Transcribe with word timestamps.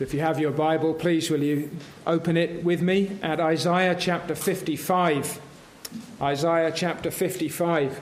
If 0.00 0.14
you 0.14 0.20
have 0.20 0.40
your 0.40 0.50
Bible, 0.50 0.94
please 0.94 1.30
will 1.30 1.42
you 1.42 1.70
open 2.06 2.38
it 2.38 2.64
with 2.64 2.80
me 2.80 3.18
at 3.20 3.38
Isaiah 3.38 3.94
chapter 3.94 4.34
55. 4.34 5.38
Isaiah 6.22 6.72
chapter 6.74 7.10
55. 7.10 8.00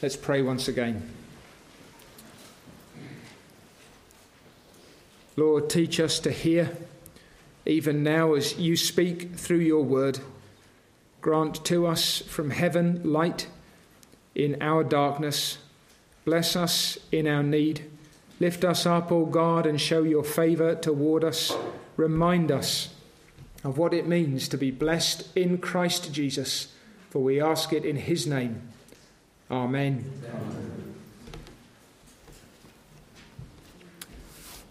Let's 0.00 0.14
pray 0.14 0.42
once 0.42 0.68
again. 0.68 1.10
Teach 5.68 6.00
us 6.00 6.18
to 6.20 6.30
hear, 6.30 6.76
even 7.66 8.02
now 8.02 8.34
as 8.34 8.58
you 8.58 8.76
speak 8.76 9.34
through 9.34 9.58
your 9.58 9.84
word. 9.84 10.20
Grant 11.20 11.64
to 11.66 11.86
us 11.86 12.22
from 12.22 12.50
heaven 12.50 13.02
light 13.04 13.48
in 14.34 14.62
our 14.62 14.82
darkness. 14.82 15.58
Bless 16.24 16.56
us 16.56 16.98
in 17.12 17.26
our 17.26 17.42
need. 17.42 17.84
Lift 18.40 18.64
us 18.64 18.86
up, 18.86 19.10
O 19.10 19.26
God, 19.26 19.66
and 19.66 19.80
show 19.80 20.02
your 20.04 20.24
favour 20.24 20.74
toward 20.74 21.24
us. 21.24 21.54
Remind 21.96 22.52
us 22.52 22.94
of 23.64 23.76
what 23.76 23.92
it 23.92 24.06
means 24.06 24.48
to 24.48 24.56
be 24.56 24.70
blessed 24.70 25.36
in 25.36 25.58
Christ 25.58 26.12
Jesus, 26.12 26.72
for 27.10 27.22
we 27.22 27.40
ask 27.40 27.72
it 27.72 27.84
in 27.84 27.96
his 27.96 28.26
name. 28.26 28.62
Amen. 29.50 30.10
Amen. 30.32 30.87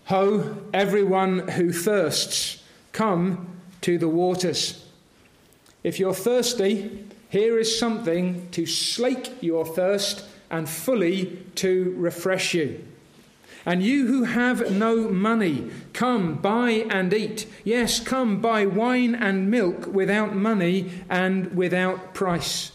Ho, 0.08 0.56
everyone 0.74 1.50
who 1.50 1.74
thirsts, 1.74 2.64
come 2.94 3.60
to 3.82 3.98
the 3.98 4.08
waters. 4.08 4.86
If 5.84 6.00
you're 6.00 6.14
thirsty, 6.14 7.06
here 7.28 7.60
is 7.60 7.78
something 7.78 8.48
to 8.52 8.66
slake 8.66 9.44
your 9.44 9.66
thirst 9.66 10.24
and 10.50 10.70
fully 10.70 11.44
to 11.56 11.94
refresh 11.98 12.54
you. 12.54 12.86
And 13.66 13.84
you 13.84 14.08
who 14.08 14.24
have 14.24 14.72
no 14.72 15.10
money, 15.10 15.70
come 15.92 16.36
buy 16.36 16.86
and 16.90 17.14
eat. 17.14 17.46
Yes, 17.66 18.00
come 18.00 18.40
buy 18.40 18.66
wine 18.66 19.14
and 19.14 19.52
milk 19.52 19.88
without 19.88 20.34
money 20.34 20.90
and 21.10 21.54
without 21.54 22.14
price. 22.14 22.72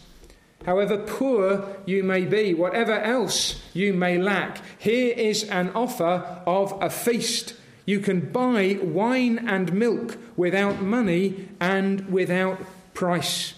However 0.65 0.97
poor 0.97 1.77
you 1.85 2.03
may 2.03 2.25
be, 2.25 2.53
whatever 2.53 2.93
else 2.93 3.61
you 3.73 3.93
may 3.93 4.17
lack, 4.17 4.59
here 4.77 5.13
is 5.13 5.43
an 5.49 5.71
offer 5.75 6.41
of 6.45 6.77
a 6.81 6.89
feast. 6.89 7.55
You 7.85 7.99
can 7.99 8.31
buy 8.31 8.79
wine 8.81 9.47
and 9.47 9.73
milk 9.73 10.17
without 10.37 10.81
money 10.81 11.49
and 11.59 12.09
without 12.09 12.59
price. 12.93 13.53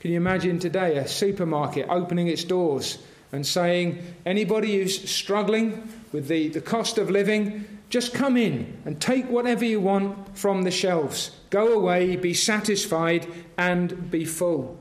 Can 0.00 0.12
you 0.12 0.16
imagine 0.16 0.60
today 0.60 0.96
a 0.96 1.08
supermarket 1.08 1.86
opening 1.88 2.28
its 2.28 2.44
doors 2.44 2.98
and 3.32 3.46
saying, 3.46 3.98
anybody 4.24 4.78
who's 4.78 5.10
struggling 5.10 5.88
with 6.12 6.28
the, 6.28 6.48
the 6.48 6.60
cost 6.60 6.98
of 6.98 7.10
living, 7.10 7.66
just 7.90 8.14
come 8.14 8.36
in 8.36 8.80
and 8.84 9.00
take 9.00 9.28
whatever 9.28 9.64
you 9.64 9.80
want 9.80 10.36
from 10.36 10.62
the 10.62 10.70
shelves. 10.70 11.32
Go 11.50 11.72
away, 11.72 12.16
be 12.16 12.32
satisfied, 12.32 13.26
and 13.56 14.10
be 14.10 14.24
full. 14.24 14.78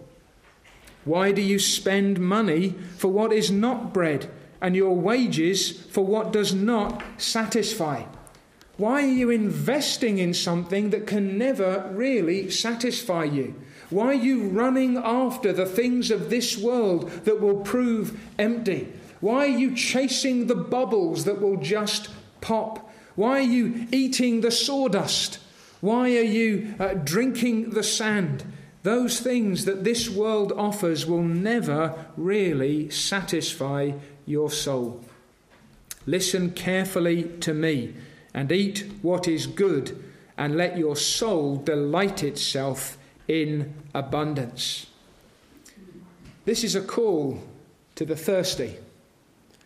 Why 1.07 1.31
do 1.31 1.41
you 1.41 1.57
spend 1.57 2.19
money 2.19 2.75
for 2.97 3.07
what 3.07 3.31
is 3.31 3.49
not 3.49 3.93
bread, 3.93 4.29
and 4.59 4.75
your 4.75 4.93
wages 4.93 5.71
for 5.71 6.05
what 6.05 6.33
does 6.33 6.53
not 6.53 7.01
satisfy? 7.15 8.03
Why 8.75 9.03
are 9.03 9.13
you 9.13 9.29
investing 9.29 10.17
in 10.17 10.33
something 10.33 10.89
that 10.89 11.07
can 11.07 11.37
never 11.37 11.89
really 11.93 12.51
satisfy 12.51 13.23
you? 13.23 13.55
Why 13.89 14.07
are 14.07 14.13
you 14.13 14.49
running 14.49 14.97
after 14.97 15.53
the 15.53 15.65
things 15.65 16.11
of 16.11 16.29
this 16.29 16.57
world 16.57 17.09
that 17.23 17.39
will 17.39 17.61
prove 17.61 18.19
empty? 18.37 18.91
Why 19.21 19.45
are 19.45 19.57
you 19.57 19.73
chasing 19.75 20.47
the 20.47 20.55
bubbles 20.55 21.23
that 21.23 21.41
will 21.41 21.55
just 21.55 22.09
pop? 22.41 22.91
Why 23.15 23.39
are 23.39 23.49
you 23.49 23.87
eating 23.93 24.41
the 24.41 24.51
sawdust? 24.51 25.39
Why 25.79 26.17
are 26.17 26.21
you 26.21 26.75
uh, 26.79 26.95
drinking 26.95 27.69
the 27.69 27.83
sand? 27.83 28.43
Those 28.87 29.19
things 29.19 29.65
that 29.65 29.83
this 29.83 30.09
world 30.09 30.53
offers 30.53 31.05
will 31.05 31.21
never 31.21 32.05
really 32.15 32.89
satisfy 32.89 33.91
your 34.25 34.49
soul. 34.49 35.03
Listen 36.05 36.51
carefully 36.51 37.23
to 37.41 37.53
me 37.53 37.95
and 38.33 38.49
eat 38.49 38.89
what 39.01 39.27
is 39.27 39.45
good, 39.45 40.01
and 40.37 40.55
let 40.55 40.77
your 40.77 40.95
soul 40.95 41.57
delight 41.57 42.23
itself 42.23 42.97
in 43.27 43.73
abundance. 43.93 44.87
This 46.45 46.63
is 46.63 46.73
a 46.73 46.81
call 46.81 47.43
to 47.95 48.05
the 48.05 48.15
thirsty. 48.15 48.77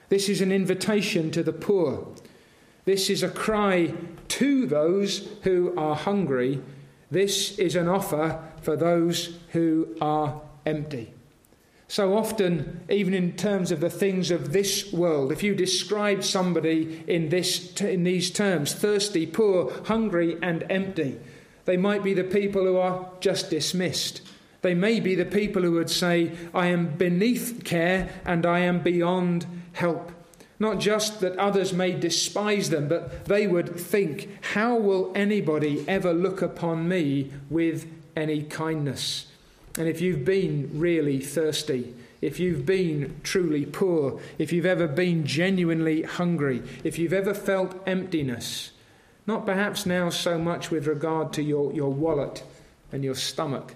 This 0.10 0.30
is 0.30 0.42
an 0.42 0.52
invitation 0.52 1.30
to 1.30 1.44
the 1.44 1.54
poor. 1.54 2.08
This 2.86 3.08
is 3.08 3.22
a 3.22 3.30
cry 3.30 3.94
to 4.30 4.66
those 4.66 5.30
who 5.44 5.78
are 5.78 5.96
hungry. 5.96 6.60
This 7.12 7.60
is 7.60 7.76
an 7.76 7.88
offer 7.88 8.51
for 8.62 8.76
those 8.76 9.38
who 9.50 9.96
are 10.00 10.42
empty. 10.66 11.14
So 11.88 12.18
often, 12.18 12.82
even 12.90 13.14
in 13.14 13.34
terms 13.34 13.72
of 13.72 13.82
the 13.82 13.90
things 13.90 14.32
of 14.32 14.54
this 14.54 14.94
world, 14.94 15.32
if 15.32 15.44
you 15.44 15.54
describe 15.54 16.24
somebody 16.24 17.04
in, 17.06 17.30
this, 17.30 17.82
in 17.82 18.06
these 18.06 18.32
terms 18.32 18.74
thirsty, 18.74 19.26
poor, 19.26 19.72
hungry, 19.86 20.38
and 20.42 20.64
empty 20.70 21.20
they 21.66 21.78
might 21.78 22.04
be 22.04 22.14
the 22.14 22.24
people 22.24 22.64
who 22.64 22.78
are 22.78 23.10
just 23.20 23.50
dismissed. 23.50 24.22
They 24.62 24.74
may 24.74 25.00
be 25.00 25.16
the 25.16 25.26
people 25.26 25.64
who 25.64 25.72
would 25.74 25.90
say, 25.90 26.32
I 26.54 26.68
am 26.68 26.98
beneath 26.98 27.64
care 27.64 28.10
and 28.26 28.46
I 28.46 28.60
am 28.60 28.82
beyond 28.82 29.46
help. 29.74 30.12
Not 30.60 30.80
just 30.80 31.22
that 31.22 31.38
others 31.38 31.74
may 31.74 31.94
despise 31.94 32.70
them, 32.70 32.88
but 32.88 33.26
they 33.26 33.48
would 33.48 33.80
think, 33.80 34.30
How 34.54 34.76
will 34.76 35.12
anybody 35.16 35.84
ever 35.88 36.14
look 36.14 36.42
upon 36.44 36.88
me 36.88 37.32
with 37.50 37.88
any 38.16 38.44
kindness. 38.44 39.28
And 39.78 39.88
if 39.88 40.02
you've 40.02 40.26
been 40.26 40.70
really 40.74 41.20
thirsty, 41.20 41.94
if 42.22 42.40
you've 42.40 42.66
been 42.66 43.20
truly 43.24 43.66
poor, 43.66 44.20
if 44.38 44.52
you've 44.54 44.66
ever 44.66 44.88
been 44.88 45.26
genuinely 45.26 46.04
hungry, 46.04 46.62
if 46.84 47.00
you've 47.00 47.14
ever 47.14 47.34
felt 47.34 47.82
emptiness, 47.88 48.72
not 49.26 49.46
perhaps 49.46 49.86
now 49.86 50.10
so 50.10 50.38
much 50.38 50.70
with 50.70 50.88
regard 50.88 51.34
to 51.34 51.42
your, 51.42 51.74
your 51.74 51.92
wallet 51.92 52.44
and 52.92 53.04
your 53.04 53.16
stomach, 53.16 53.76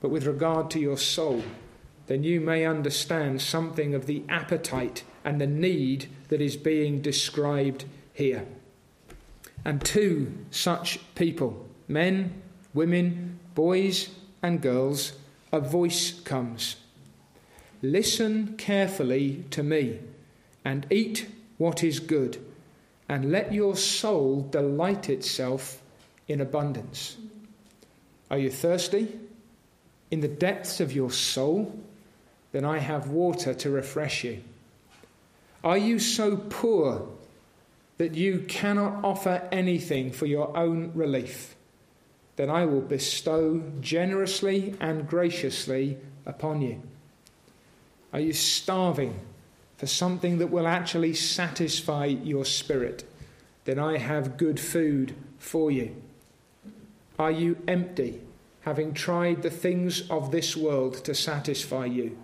but 0.00 0.10
with 0.10 0.26
regard 0.26 0.70
to 0.72 0.80
your 0.80 0.98
soul, 0.98 1.42
then 2.08 2.24
you 2.24 2.40
may 2.40 2.66
understand 2.66 3.40
something 3.40 3.94
of 3.94 4.06
the 4.06 4.22
appetite 4.28 5.04
and 5.24 5.40
the 5.40 5.46
need 5.46 6.08
that 6.28 6.40
is 6.40 6.56
being 6.56 7.00
described 7.00 7.84
here. 8.12 8.44
And 9.64 9.82
to 9.86 10.32
such 10.50 10.98
people, 11.14 11.68
men, 11.86 12.42
women, 12.74 13.38
boys 13.54 14.10
and 14.42 14.60
girls, 14.60 15.12
a 15.52 15.60
voice 15.60 16.20
comes. 16.20 16.76
Listen 17.82 18.56
carefully 18.56 19.44
to 19.50 19.62
me 19.62 20.00
and 20.64 20.86
eat 20.90 21.28
what 21.58 21.82
is 21.84 22.00
good, 22.00 22.44
and 23.08 23.30
let 23.30 23.52
your 23.52 23.76
soul 23.76 24.42
delight 24.50 25.08
itself 25.08 25.82
in 26.28 26.40
abundance. 26.40 27.16
Are 28.30 28.38
you 28.38 28.50
thirsty? 28.50 29.18
In 30.10 30.20
the 30.20 30.28
depths 30.28 30.80
of 30.80 30.92
your 30.92 31.10
soul? 31.10 31.78
Then 32.52 32.64
I 32.64 32.78
have 32.78 33.08
water 33.08 33.54
to 33.54 33.70
refresh 33.70 34.24
you. 34.24 34.42
Are 35.64 35.78
you 35.78 35.98
so 35.98 36.36
poor 36.36 37.08
that 37.98 38.14
you 38.14 38.44
cannot 38.48 39.04
offer 39.04 39.48
anything 39.52 40.10
for 40.10 40.26
your 40.26 40.56
own 40.56 40.92
relief? 40.94 41.54
Then 42.36 42.50
I 42.50 42.64
will 42.64 42.80
bestow 42.80 43.62
generously 43.80 44.74
and 44.80 45.06
graciously 45.06 45.98
upon 46.24 46.62
you. 46.62 46.82
Are 48.12 48.20
you 48.20 48.32
starving 48.32 49.18
for 49.76 49.86
something 49.86 50.38
that 50.38 50.50
will 50.50 50.66
actually 50.66 51.14
satisfy 51.14 52.06
your 52.06 52.44
spirit? 52.44 53.04
Then 53.64 53.78
I 53.78 53.98
have 53.98 54.36
good 54.36 54.58
food 54.58 55.14
for 55.38 55.70
you. 55.70 55.94
Are 57.18 57.30
you 57.30 57.56
empty, 57.68 58.20
having 58.62 58.94
tried 58.94 59.42
the 59.42 59.50
things 59.50 60.08
of 60.10 60.30
this 60.30 60.56
world 60.56 61.04
to 61.04 61.14
satisfy 61.14 61.86
you? 61.86 62.18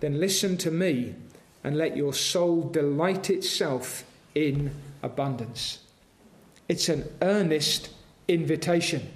Then 0.00 0.18
listen 0.18 0.56
to 0.58 0.70
me 0.70 1.14
and 1.62 1.76
let 1.76 1.96
your 1.96 2.14
soul 2.14 2.62
delight 2.62 3.30
itself 3.30 4.04
in 4.34 4.74
abundance. 5.02 5.80
It's 6.68 6.88
an 6.88 7.04
earnest 7.20 7.90
invitation 8.26 9.08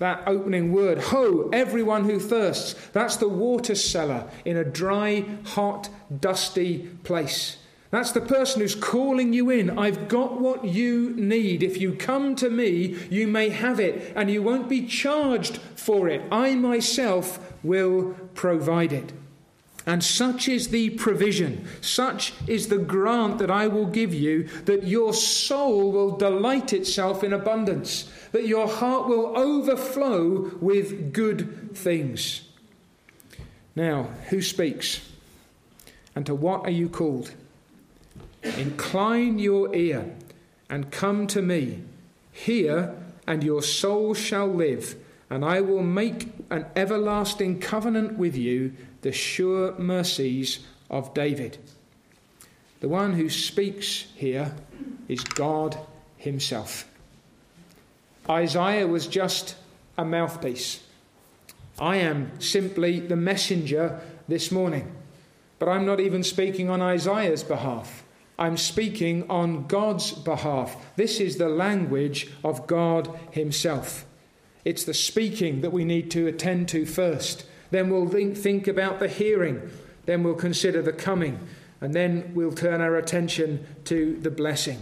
that 0.00 0.22
opening 0.26 0.72
word, 0.72 0.98
ho, 0.98 1.50
everyone 1.52 2.04
who 2.04 2.18
thirsts. 2.18 2.74
That's 2.92 3.16
the 3.16 3.28
water 3.28 3.74
seller 3.74 4.28
in 4.44 4.56
a 4.56 4.64
dry, 4.64 5.26
hot, 5.44 5.90
dusty 6.20 6.88
place. 7.04 7.58
That's 7.90 8.12
the 8.12 8.20
person 8.22 8.62
who's 8.62 8.74
calling 8.74 9.32
you 9.32 9.50
in. 9.50 9.78
I've 9.78 10.08
got 10.08 10.40
what 10.40 10.64
you 10.64 11.10
need. 11.16 11.62
If 11.62 11.78
you 11.78 11.94
come 11.94 12.34
to 12.36 12.48
me, 12.48 12.96
you 13.10 13.26
may 13.26 13.50
have 13.50 13.78
it, 13.78 14.12
and 14.16 14.30
you 14.30 14.42
won't 14.42 14.68
be 14.68 14.86
charged 14.86 15.58
for 15.76 16.08
it. 16.08 16.22
I 16.32 16.54
myself 16.54 17.52
will 17.62 18.14
provide 18.34 18.92
it. 18.92 19.12
And 19.90 20.04
such 20.04 20.46
is 20.46 20.68
the 20.68 20.90
provision, 20.90 21.66
such 21.80 22.32
is 22.46 22.68
the 22.68 22.78
grant 22.78 23.38
that 23.38 23.50
I 23.50 23.66
will 23.66 23.86
give 23.86 24.14
you, 24.14 24.44
that 24.66 24.84
your 24.84 25.12
soul 25.12 25.90
will 25.90 26.16
delight 26.16 26.72
itself 26.72 27.24
in 27.24 27.32
abundance, 27.32 28.08
that 28.30 28.46
your 28.46 28.68
heart 28.68 29.08
will 29.08 29.36
overflow 29.36 30.52
with 30.60 31.12
good 31.12 31.76
things. 31.76 32.42
Now, 33.74 34.10
who 34.28 34.42
speaks? 34.42 35.00
And 36.14 36.24
to 36.26 36.36
what 36.36 36.64
are 36.66 36.70
you 36.70 36.88
called? 36.88 37.34
Incline 38.44 39.40
your 39.40 39.74
ear 39.74 40.14
and 40.68 40.92
come 40.92 41.26
to 41.26 41.42
me. 41.42 41.82
Hear, 42.30 42.94
and 43.26 43.42
your 43.42 43.60
soul 43.60 44.14
shall 44.14 44.46
live, 44.46 44.94
and 45.28 45.44
I 45.44 45.60
will 45.60 45.82
make 45.82 46.28
an 46.48 46.66
everlasting 46.76 47.58
covenant 47.58 48.16
with 48.16 48.36
you, 48.36 48.72
the 49.02 49.12
sure 49.12 49.76
mercies 49.78 50.60
of 50.88 51.14
David. 51.14 51.58
The 52.80 52.88
one 52.88 53.14
who 53.14 53.28
speaks 53.28 54.06
here 54.14 54.54
is 55.08 55.22
God 55.22 55.78
Himself. 56.16 56.88
Isaiah 58.28 58.86
was 58.86 59.06
just 59.06 59.56
a 59.98 60.04
mouthpiece. 60.04 60.82
I 61.78 61.96
am 61.96 62.38
simply 62.40 63.00
the 63.00 63.16
messenger 63.16 64.00
this 64.28 64.50
morning. 64.50 64.94
But 65.58 65.68
I'm 65.68 65.84
not 65.84 66.00
even 66.00 66.22
speaking 66.22 66.70
on 66.70 66.80
Isaiah's 66.80 67.42
behalf. 67.42 68.02
I'm 68.38 68.56
speaking 68.56 69.28
on 69.28 69.66
God's 69.66 70.12
behalf. 70.12 70.74
This 70.96 71.20
is 71.20 71.36
the 71.36 71.50
language 71.50 72.30
of 72.42 72.66
God 72.66 73.18
Himself. 73.30 74.06
It's 74.64 74.84
the 74.84 74.94
speaking 74.94 75.60
that 75.60 75.72
we 75.72 75.84
need 75.84 76.10
to 76.12 76.26
attend 76.26 76.68
to 76.70 76.86
first. 76.86 77.44
Then 77.70 77.90
we'll 77.90 78.08
think, 78.34 78.66
about 78.66 78.98
the 78.98 79.08
hearing. 79.08 79.70
Then 80.06 80.22
we'll 80.22 80.34
consider 80.34 80.82
the 80.82 80.92
coming. 80.92 81.38
And 81.80 81.94
then 81.94 82.32
we'll 82.34 82.52
turn 82.52 82.80
our 82.80 82.96
attention 82.96 83.66
to 83.84 84.18
the 84.20 84.30
blessing. 84.30 84.80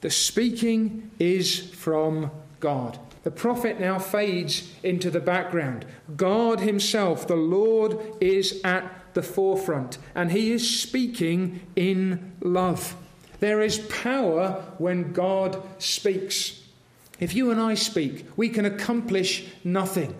The 0.00 0.10
speaking 0.10 1.10
is 1.18 1.70
from 1.70 2.30
God. 2.60 2.98
The 3.22 3.30
prophet 3.30 3.78
now 3.78 3.98
fades 3.98 4.72
into 4.82 5.10
the 5.10 5.20
background. 5.20 5.84
God 6.16 6.60
Himself, 6.60 7.26
the 7.26 7.36
Lord, 7.36 7.98
is 8.20 8.60
at 8.64 9.00
the 9.14 9.22
forefront, 9.22 9.98
and 10.14 10.30
he 10.32 10.52
is 10.52 10.80
speaking 10.80 11.60
in 11.76 12.32
love. 12.40 12.96
There 13.40 13.60
is 13.60 13.78
power 13.78 14.64
when 14.78 15.12
God 15.12 15.62
speaks. 15.78 16.62
If 17.18 17.34
you 17.34 17.50
and 17.50 17.60
I 17.60 17.74
speak, 17.74 18.26
we 18.36 18.48
can 18.48 18.64
accomplish 18.64 19.46
nothing. 19.64 20.14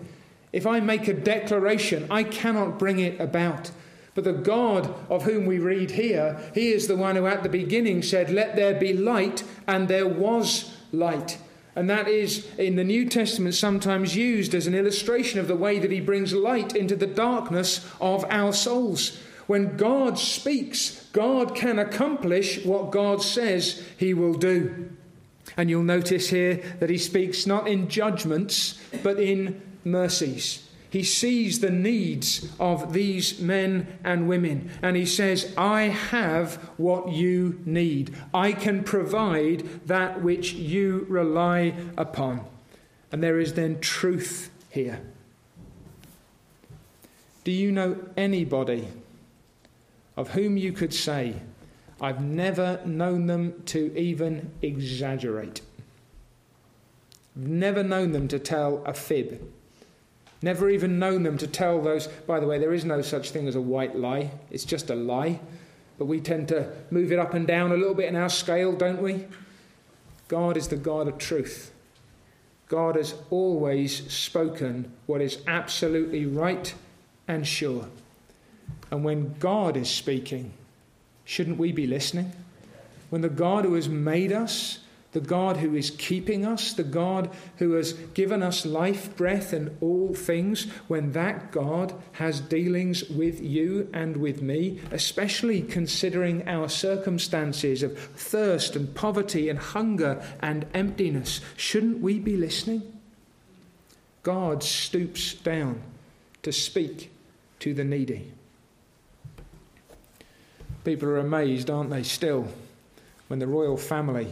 If 0.51 0.67
I 0.67 0.79
make 0.79 1.07
a 1.07 1.13
declaration, 1.13 2.07
I 2.09 2.23
cannot 2.23 2.77
bring 2.77 2.99
it 2.99 3.19
about. 3.19 3.71
But 4.13 4.25
the 4.25 4.33
God 4.33 4.93
of 5.09 5.23
whom 5.23 5.45
we 5.45 5.59
read 5.59 5.91
here, 5.91 6.39
he 6.53 6.71
is 6.71 6.87
the 6.87 6.97
one 6.97 7.15
who 7.15 7.27
at 7.27 7.43
the 7.43 7.49
beginning 7.49 8.01
said, 8.01 8.29
Let 8.29 8.55
there 8.55 8.77
be 8.77 8.93
light, 8.93 9.43
and 9.67 9.87
there 9.87 10.07
was 10.07 10.75
light. 10.91 11.37
And 11.75 11.89
that 11.89 12.09
is 12.09 12.49
in 12.57 12.75
the 12.75 12.83
New 12.83 13.07
Testament 13.07 13.55
sometimes 13.55 14.15
used 14.17 14.53
as 14.53 14.67
an 14.67 14.75
illustration 14.75 15.39
of 15.39 15.47
the 15.47 15.55
way 15.55 15.79
that 15.79 15.91
he 15.91 16.01
brings 16.01 16.33
light 16.33 16.75
into 16.75 16.97
the 16.97 17.07
darkness 17.07 17.89
of 18.01 18.25
our 18.29 18.51
souls. 18.51 19.17
When 19.47 19.77
God 19.77 20.19
speaks, 20.19 21.07
God 21.13 21.55
can 21.55 21.79
accomplish 21.79 22.65
what 22.65 22.91
God 22.91 23.23
says 23.23 23.85
he 23.97 24.13
will 24.13 24.33
do. 24.33 24.89
And 25.55 25.69
you'll 25.69 25.83
notice 25.83 26.29
here 26.29 26.61
that 26.79 26.89
he 26.89 26.97
speaks 26.97 27.47
not 27.47 27.67
in 27.67 27.87
judgments, 27.87 28.79
but 29.01 29.19
in 29.19 29.61
mercies. 29.83 30.67
He 30.89 31.03
sees 31.03 31.61
the 31.61 31.71
needs 31.71 32.49
of 32.59 32.91
these 32.91 33.39
men 33.39 33.97
and 34.03 34.27
women, 34.27 34.69
and 34.81 34.97
he 34.97 35.05
says, 35.05 35.53
I 35.57 35.83
have 35.83 36.55
what 36.75 37.13
you 37.13 37.61
need. 37.65 38.13
I 38.33 38.51
can 38.51 38.83
provide 38.83 39.87
that 39.87 40.21
which 40.21 40.51
you 40.51 41.05
rely 41.07 41.75
upon. 41.97 42.45
And 43.09 43.23
there 43.23 43.39
is 43.39 43.53
then 43.53 43.79
truth 43.79 44.49
here. 44.69 44.99
Do 47.45 47.53
you 47.53 47.71
know 47.71 47.97
anybody 48.17 48.89
of 50.17 50.31
whom 50.31 50.57
you 50.57 50.73
could 50.73 50.93
say, 50.93 51.35
I've 52.01 52.21
never 52.21 52.81
known 52.85 53.27
them 53.27 53.63
to 53.67 53.97
even 53.97 54.51
exaggerate? 54.61 55.61
I've 57.37 57.47
never 57.47 57.81
known 57.81 58.11
them 58.11 58.27
to 58.27 58.39
tell 58.39 58.83
a 58.85 58.93
fib. 58.93 59.41
Never 60.41 60.69
even 60.69 60.99
known 60.99 61.23
them 61.23 61.37
to 61.37 61.47
tell 61.47 61.81
those. 61.81 62.07
By 62.07 62.39
the 62.39 62.47
way, 62.47 62.57
there 62.57 62.73
is 62.73 62.83
no 62.83 63.01
such 63.01 63.31
thing 63.31 63.47
as 63.47 63.55
a 63.55 63.61
white 63.61 63.95
lie, 63.95 64.31
it's 64.49 64.65
just 64.65 64.89
a 64.89 64.95
lie. 64.95 65.39
But 65.97 66.05
we 66.05 66.19
tend 66.19 66.47
to 66.47 66.71
move 66.89 67.11
it 67.11 67.19
up 67.19 67.35
and 67.35 67.45
down 67.45 67.71
a 67.71 67.77
little 67.77 67.93
bit 67.93 68.09
in 68.09 68.15
our 68.15 68.29
scale, 68.29 68.73
don't 68.73 69.01
we? 69.01 69.27
God 70.27 70.57
is 70.57 70.69
the 70.69 70.77
God 70.77 71.07
of 71.07 71.17
truth. 71.17 71.71
God 72.69 72.95
has 72.95 73.13
always 73.29 74.11
spoken 74.11 74.91
what 75.05 75.21
is 75.21 75.39
absolutely 75.45 76.25
right 76.25 76.73
and 77.27 77.45
sure. 77.45 77.87
And 78.89 79.03
when 79.03 79.35
God 79.39 79.75
is 79.75 79.89
speaking, 79.89 80.53
shouldn't 81.25 81.57
we 81.57 81.71
be 81.71 81.85
listening? 81.85 82.31
When 83.09 83.21
the 83.21 83.29
God 83.29 83.65
who 83.65 83.73
has 83.73 83.89
made 83.89 84.31
us 84.31 84.79
the 85.11 85.19
God 85.19 85.57
who 85.57 85.75
is 85.75 85.91
keeping 85.91 86.45
us, 86.45 86.73
the 86.73 86.83
God 86.83 87.29
who 87.57 87.73
has 87.73 87.93
given 88.13 88.41
us 88.41 88.65
life, 88.65 89.15
breath, 89.17 89.51
and 89.51 89.75
all 89.81 90.13
things, 90.13 90.69
when 90.87 91.11
that 91.11 91.51
God 91.51 91.93
has 92.13 92.39
dealings 92.39 93.09
with 93.09 93.41
you 93.41 93.89
and 93.93 94.17
with 94.17 94.41
me, 94.41 94.79
especially 94.91 95.61
considering 95.61 96.47
our 96.47 96.69
circumstances 96.69 97.83
of 97.83 97.97
thirst 97.97 98.75
and 98.75 98.93
poverty 98.95 99.49
and 99.49 99.59
hunger 99.59 100.23
and 100.39 100.65
emptiness, 100.73 101.41
shouldn't 101.57 101.99
we 101.99 102.17
be 102.19 102.37
listening? 102.37 102.81
God 104.23 104.63
stoops 104.63 105.33
down 105.33 105.81
to 106.43 106.53
speak 106.53 107.11
to 107.59 107.73
the 107.73 107.83
needy. 107.83 108.31
People 110.85 111.09
are 111.09 111.17
amazed, 111.17 111.69
aren't 111.69 111.89
they, 111.89 112.03
still, 112.03 112.47
when 113.27 113.39
the 113.39 113.47
royal 113.47 113.77
family 113.77 114.31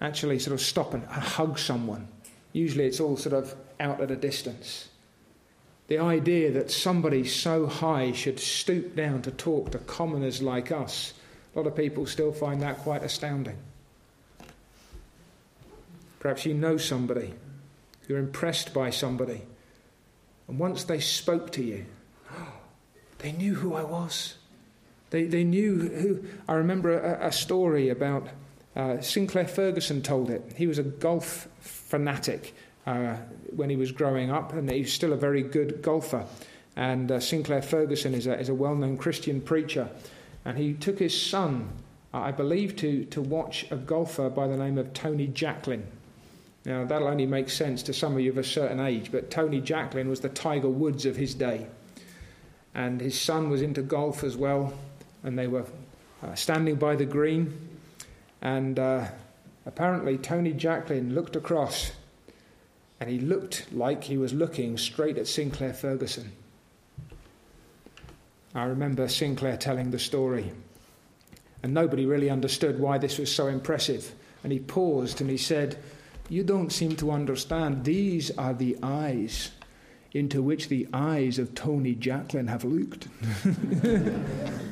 actually 0.00 0.38
sort 0.38 0.54
of 0.54 0.60
stop 0.60 0.94
and 0.94 1.04
hug 1.04 1.58
someone. 1.58 2.08
Usually 2.52 2.86
it's 2.86 3.00
all 3.00 3.16
sort 3.16 3.34
of 3.34 3.54
out 3.80 4.00
at 4.00 4.10
a 4.10 4.16
distance. 4.16 4.88
The 5.88 5.98
idea 5.98 6.52
that 6.52 6.70
somebody 6.70 7.24
so 7.24 7.66
high 7.66 8.12
should 8.12 8.38
stoop 8.38 8.94
down 8.94 9.22
to 9.22 9.30
talk 9.30 9.70
to 9.70 9.78
commoners 9.78 10.42
like 10.42 10.70
us, 10.70 11.14
a 11.54 11.58
lot 11.58 11.66
of 11.66 11.74
people 11.74 12.06
still 12.06 12.32
find 12.32 12.60
that 12.62 12.78
quite 12.78 13.02
astounding. 13.02 13.56
Perhaps 16.20 16.44
you 16.44 16.52
know 16.54 16.76
somebody, 16.76 17.34
you're 18.06 18.18
impressed 18.18 18.74
by 18.74 18.90
somebody, 18.90 19.42
and 20.46 20.58
once 20.58 20.84
they 20.84 21.00
spoke 21.00 21.52
to 21.52 21.62
you, 21.62 21.86
they 23.18 23.32
knew 23.32 23.54
who 23.54 23.74
I 23.74 23.84
was. 23.84 24.34
They, 25.10 25.24
they 25.24 25.44
knew 25.44 25.78
who. 25.78 26.24
I 26.46 26.54
remember 26.54 26.98
a, 26.98 27.28
a 27.28 27.32
story 27.32 27.88
about 27.88 28.28
uh, 28.78 29.00
Sinclair 29.00 29.46
Ferguson 29.46 30.02
told 30.02 30.30
it. 30.30 30.54
He 30.56 30.68
was 30.68 30.78
a 30.78 30.84
golf 30.84 31.48
fanatic 31.58 32.54
uh, 32.86 33.16
when 33.54 33.68
he 33.68 33.76
was 33.76 33.90
growing 33.90 34.30
up, 34.30 34.52
and 34.52 34.70
he's 34.70 34.92
still 34.92 35.12
a 35.12 35.16
very 35.16 35.42
good 35.42 35.82
golfer. 35.82 36.24
And 36.76 37.10
uh, 37.10 37.18
Sinclair 37.18 37.60
Ferguson 37.60 38.14
is 38.14 38.28
a, 38.28 38.38
is 38.38 38.48
a 38.48 38.54
well 38.54 38.76
known 38.76 38.96
Christian 38.96 39.40
preacher. 39.40 39.90
And 40.44 40.56
he 40.56 40.74
took 40.74 41.00
his 41.00 41.20
son, 41.20 41.70
uh, 42.14 42.18
I 42.18 42.30
believe, 42.30 42.76
to, 42.76 43.04
to 43.06 43.20
watch 43.20 43.66
a 43.72 43.76
golfer 43.76 44.30
by 44.30 44.46
the 44.46 44.56
name 44.56 44.78
of 44.78 44.92
Tony 44.92 45.26
Jacklin. 45.26 45.84
Now, 46.64 46.84
that'll 46.84 47.08
only 47.08 47.26
make 47.26 47.50
sense 47.50 47.82
to 47.84 47.92
some 47.92 48.14
of 48.14 48.20
you 48.20 48.30
of 48.30 48.38
a 48.38 48.44
certain 48.44 48.78
age, 48.78 49.10
but 49.10 49.30
Tony 49.30 49.60
Jacklin 49.60 50.08
was 50.08 50.20
the 50.20 50.28
Tiger 50.28 50.68
Woods 50.68 51.04
of 51.04 51.16
his 51.16 51.34
day. 51.34 51.66
And 52.74 53.00
his 53.00 53.20
son 53.20 53.50
was 53.50 53.60
into 53.60 53.82
golf 53.82 54.22
as 54.22 54.36
well, 54.36 54.72
and 55.24 55.36
they 55.36 55.48
were 55.48 55.64
uh, 56.22 56.34
standing 56.36 56.76
by 56.76 56.94
the 56.94 57.06
green 57.06 57.67
and 58.40 58.78
uh, 58.78 59.06
apparently, 59.66 60.16
Tony 60.16 60.52
Jacklin 60.52 61.14
looked 61.14 61.36
across 61.36 61.92
and 63.00 63.08
he 63.10 63.18
looked 63.18 63.72
like 63.72 64.04
he 64.04 64.16
was 64.16 64.32
looking 64.32 64.76
straight 64.76 65.18
at 65.18 65.26
Sinclair 65.26 65.72
Ferguson. 65.72 66.32
I 68.54 68.64
remember 68.64 69.08
Sinclair 69.08 69.56
telling 69.56 69.90
the 69.90 69.98
story, 69.98 70.52
and 71.62 71.72
nobody 71.72 72.06
really 72.06 72.30
understood 72.30 72.80
why 72.80 72.98
this 72.98 73.18
was 73.18 73.32
so 73.32 73.46
impressive. 73.46 74.12
And 74.42 74.52
he 74.52 74.58
paused 74.60 75.20
and 75.20 75.28
he 75.28 75.36
said, 75.36 75.78
You 76.28 76.44
don't 76.44 76.72
seem 76.72 76.96
to 76.96 77.10
understand. 77.10 77.84
These 77.84 78.30
are 78.38 78.54
the 78.54 78.76
eyes 78.82 79.50
into 80.12 80.42
which 80.42 80.68
the 80.68 80.88
eyes 80.92 81.38
of 81.38 81.54
Tony 81.54 81.94
Jacklin 81.94 82.48
have 82.48 82.64
looked. 82.64 83.08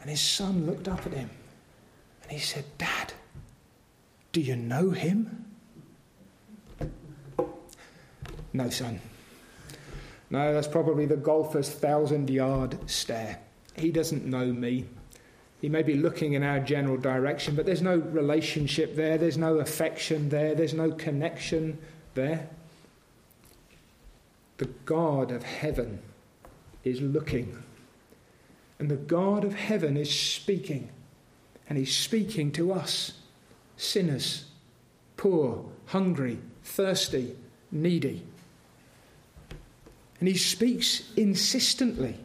And 0.00 0.08
his 0.08 0.20
son 0.22 0.64
looked 0.64 0.88
up 0.88 1.06
at 1.06 1.12
him 1.12 1.28
and 2.30 2.38
he 2.38 2.44
said, 2.44 2.64
Dad, 2.78 3.12
do 4.30 4.40
you 4.40 4.54
know 4.54 4.90
him? 4.90 5.46
No, 8.52 8.70
son. 8.70 9.00
No, 10.30 10.54
that's 10.54 10.68
probably 10.68 11.06
the 11.06 11.16
golfer's 11.16 11.68
thousand 11.68 12.30
yard 12.30 12.78
stare. 12.88 13.40
He 13.74 13.90
doesn't 13.90 14.24
know 14.24 14.46
me. 14.46 14.84
He 15.60 15.68
may 15.68 15.82
be 15.82 15.94
looking 15.94 16.34
in 16.34 16.44
our 16.44 16.60
general 16.60 16.98
direction, 16.98 17.56
but 17.56 17.66
there's 17.66 17.82
no 17.82 17.96
relationship 17.96 18.94
there, 18.94 19.18
there's 19.18 19.36
no 19.36 19.58
affection 19.58 20.28
there, 20.28 20.54
there's 20.54 20.72
no 20.72 20.92
connection 20.92 21.78
there. 22.14 22.48
The 24.58 24.66
God 24.84 25.32
of 25.32 25.42
heaven 25.42 25.98
is 26.84 27.00
looking, 27.00 27.60
and 28.78 28.88
the 28.88 28.96
God 28.96 29.44
of 29.44 29.54
heaven 29.54 29.96
is 29.96 30.16
speaking, 30.16 30.90
and 31.70 31.78
He's 31.78 31.96
speaking 31.96 32.52
to 32.52 32.74
us, 32.74 33.12
sinners, 33.78 34.44
poor, 35.16 35.64
hungry, 35.86 36.38
thirsty, 36.62 37.34
needy. 37.72 38.22
And 40.18 40.28
He 40.28 40.36
speaks 40.36 41.10
insistently. 41.16 42.18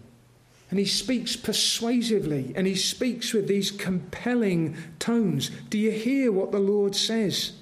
And 0.71 0.79
he 0.79 0.85
speaks 0.85 1.35
persuasively 1.35 2.51
and 2.55 2.65
he 2.65 2.75
speaks 2.75 3.33
with 3.33 3.47
these 3.47 3.69
compelling 3.69 4.75
tones. 4.97 5.51
Do 5.69 5.77
you 5.77 5.91
hear 5.91 6.31
what 6.31 6.51
the 6.51 6.59
Lord 6.59 6.95
says? 6.95 7.53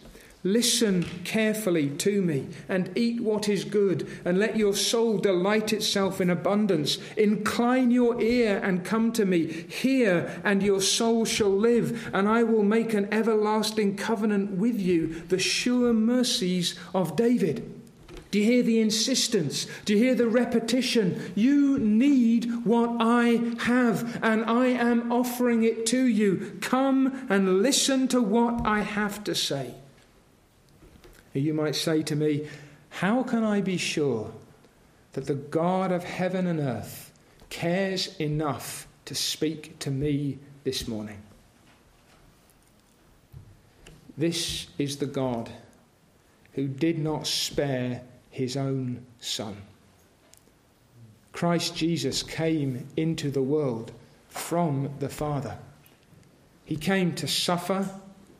Listen 0.45 1.05
carefully 1.23 1.89
to 1.89 2.21
me 2.21 2.47
and 2.67 2.91
eat 2.97 3.21
what 3.21 3.47
is 3.47 3.63
good, 3.63 4.05
and 4.25 4.37
let 4.37 4.57
your 4.57 4.73
soul 4.73 5.17
delight 5.17 5.71
itself 5.71 6.19
in 6.19 6.29
abundance. 6.29 6.97
Incline 7.15 7.91
your 7.91 8.21
ear 8.21 8.59
and 8.61 8.83
come 8.83 9.13
to 9.13 9.25
me. 9.25 9.47
Hear, 9.47 10.41
and 10.43 10.61
your 10.61 10.81
soul 10.81 11.23
shall 11.23 11.49
live, 11.49 12.09
and 12.13 12.27
I 12.27 12.43
will 12.43 12.63
make 12.63 12.93
an 12.93 13.07
everlasting 13.13 13.95
covenant 13.95 14.51
with 14.51 14.77
you, 14.77 15.21
the 15.29 15.39
sure 15.39 15.93
mercies 15.93 16.77
of 16.93 17.15
David. 17.15 17.79
Do 18.31 18.39
you 18.39 18.45
hear 18.45 18.63
the 18.63 18.81
insistence? 18.81 19.67
Do 19.85 19.93
you 19.93 19.99
hear 19.99 20.15
the 20.15 20.27
repetition? 20.27 21.31
You 21.35 21.79
need 21.79 22.65
what 22.65 22.97
I 22.99 23.53
have, 23.59 24.19
and 24.21 24.43
I 24.43 24.65
am 24.65 25.09
offering 25.09 25.63
it 25.63 25.85
to 25.85 26.03
you. 26.03 26.57
Come 26.59 27.27
and 27.29 27.61
listen 27.61 28.09
to 28.09 28.21
what 28.21 28.65
I 28.65 28.81
have 28.81 29.23
to 29.25 29.35
say. 29.35 29.75
You 31.33 31.53
might 31.53 31.75
say 31.75 32.03
to 32.03 32.15
me, 32.15 32.47
How 32.89 33.23
can 33.23 33.43
I 33.43 33.61
be 33.61 33.77
sure 33.77 34.31
that 35.13 35.25
the 35.25 35.35
God 35.35 35.91
of 35.91 36.03
heaven 36.03 36.47
and 36.47 36.59
earth 36.59 37.11
cares 37.49 38.15
enough 38.17 38.87
to 39.05 39.15
speak 39.15 39.79
to 39.79 39.91
me 39.91 40.37
this 40.63 40.87
morning? 40.87 41.21
This 44.15 44.67
is 44.77 44.97
the 44.97 45.07
God 45.07 45.49
who 46.53 46.67
did 46.67 46.99
not 46.99 47.25
spare 47.25 48.01
his 48.29 48.55
own 48.55 49.03
Son. 49.19 49.57
Christ 51.31 51.75
Jesus 51.75 52.21
came 52.21 52.87
into 52.95 53.31
the 53.31 53.41
world 53.41 53.91
from 54.29 54.91
the 54.99 55.09
Father. 55.09 55.57
He 56.63 56.75
came 56.75 57.15
to 57.15 57.27
suffer 57.27 57.89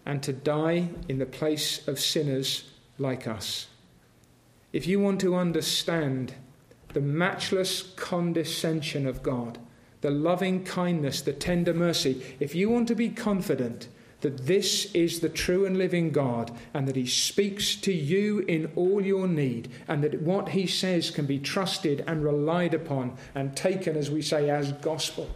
and 0.06 0.22
to 0.22 0.32
die 0.32 0.90
in 1.10 1.18
the 1.18 1.26
place 1.26 1.88
of 1.88 2.00
sinners 2.00 2.70
like 2.98 3.28
us. 3.28 3.68
If 4.72 4.88
you 4.88 5.00
want 5.00 5.22
to 5.22 5.36
understand 5.36 6.34
the 6.94 7.02
matchless 7.02 7.82
condescension 7.96 9.08
of 9.08 9.24
God, 9.24 9.60
the 10.02 10.12
loving 10.12 10.64
kindness, 10.64 11.22
the 11.22 11.34
tender 11.34 11.74
mercy, 11.74 12.36
if 12.40 12.54
you 12.56 12.70
want 12.70 12.88
to 12.90 12.96
be 12.96 13.10
confident 13.10 13.88
that 14.22 14.46
this 14.46 14.86
is 14.94 15.20
the 15.20 15.30
true 15.30 15.66
and 15.66 15.78
living 15.78 16.12
God 16.12 16.52
and 16.74 16.88
that 16.88 16.96
He 16.96 17.06
speaks 17.06 17.76
to 17.78 17.94
you 17.94 18.40
in 18.40 18.72
all 18.76 19.02
your 19.02 19.28
need 19.28 19.70
and 19.88 20.04
that 20.04 20.22
what 20.22 20.50
He 20.50 20.66
says 20.66 21.12
can 21.12 21.26
be 21.26 21.40
trusted 21.40 22.04
and 22.08 22.24
relied 22.24 22.74
upon 22.74 23.18
and 23.36 23.56
taken, 23.56 23.96
as 23.96 24.10
we 24.10 24.22
say, 24.22 24.50
as 24.50 24.72
gospel, 24.72 25.30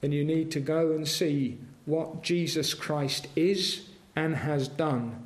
then 0.00 0.12
you 0.12 0.24
need 0.24 0.50
to 0.52 0.60
go 0.60 0.92
and 0.92 1.06
see 1.06 1.58
what 1.84 2.22
Jesus 2.22 2.74
Christ 2.74 3.28
is 3.36 3.88
and 4.14 4.36
has 4.36 4.66
done 4.66 5.25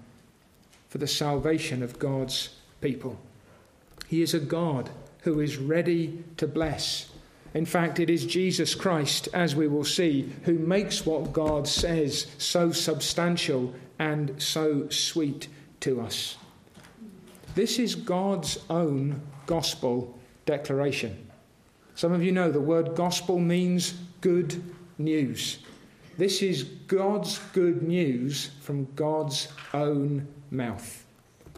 for 0.90 0.98
the 0.98 1.06
salvation 1.06 1.82
of 1.82 1.98
God's 1.98 2.50
people. 2.82 3.18
He 4.06 4.20
is 4.20 4.34
a 4.34 4.40
God 4.40 4.90
who 5.22 5.40
is 5.40 5.56
ready 5.56 6.22
to 6.36 6.46
bless 6.46 7.10
in 7.52 7.66
fact, 7.66 7.98
it 7.98 8.08
is 8.08 8.24
Jesus 8.26 8.74
Christ, 8.74 9.28
as 9.32 9.56
we 9.56 9.66
will 9.66 9.84
see, 9.84 10.32
who 10.44 10.54
makes 10.54 11.04
what 11.04 11.32
God 11.32 11.66
says 11.66 12.28
so 12.38 12.70
substantial 12.70 13.74
and 13.98 14.40
so 14.40 14.88
sweet 14.88 15.48
to 15.80 16.00
us. 16.00 16.36
This 17.56 17.80
is 17.80 17.96
God's 17.96 18.58
own 18.70 19.20
gospel 19.46 20.16
declaration. 20.46 21.26
Some 21.96 22.12
of 22.12 22.22
you 22.22 22.30
know 22.30 22.52
the 22.52 22.60
word 22.60 22.94
gospel 22.94 23.38
means 23.40 23.94
good 24.20 24.62
news. 24.98 25.58
This 26.16 26.42
is 26.42 26.62
God's 26.62 27.38
good 27.52 27.82
news 27.82 28.50
from 28.60 28.86
God's 28.94 29.48
own 29.74 30.28
mouth. 30.50 31.04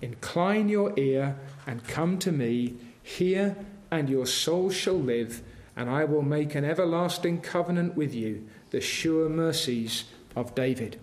Incline 0.00 0.68
your 0.68 0.92
ear 0.98 1.36
and 1.66 1.86
come 1.86 2.18
to 2.18 2.32
me, 2.32 2.74
hear, 3.02 3.56
and 3.90 4.08
your 4.08 4.26
soul 4.26 4.70
shall 4.70 4.98
live 4.98 5.42
and 5.76 5.88
I 5.88 6.04
will 6.04 6.22
make 6.22 6.54
an 6.54 6.64
everlasting 6.64 7.40
covenant 7.40 7.96
with 7.96 8.14
you, 8.14 8.46
the 8.70 8.80
sure 8.80 9.28
mercies 9.28 10.04
of 10.36 10.54
David. 10.54 10.98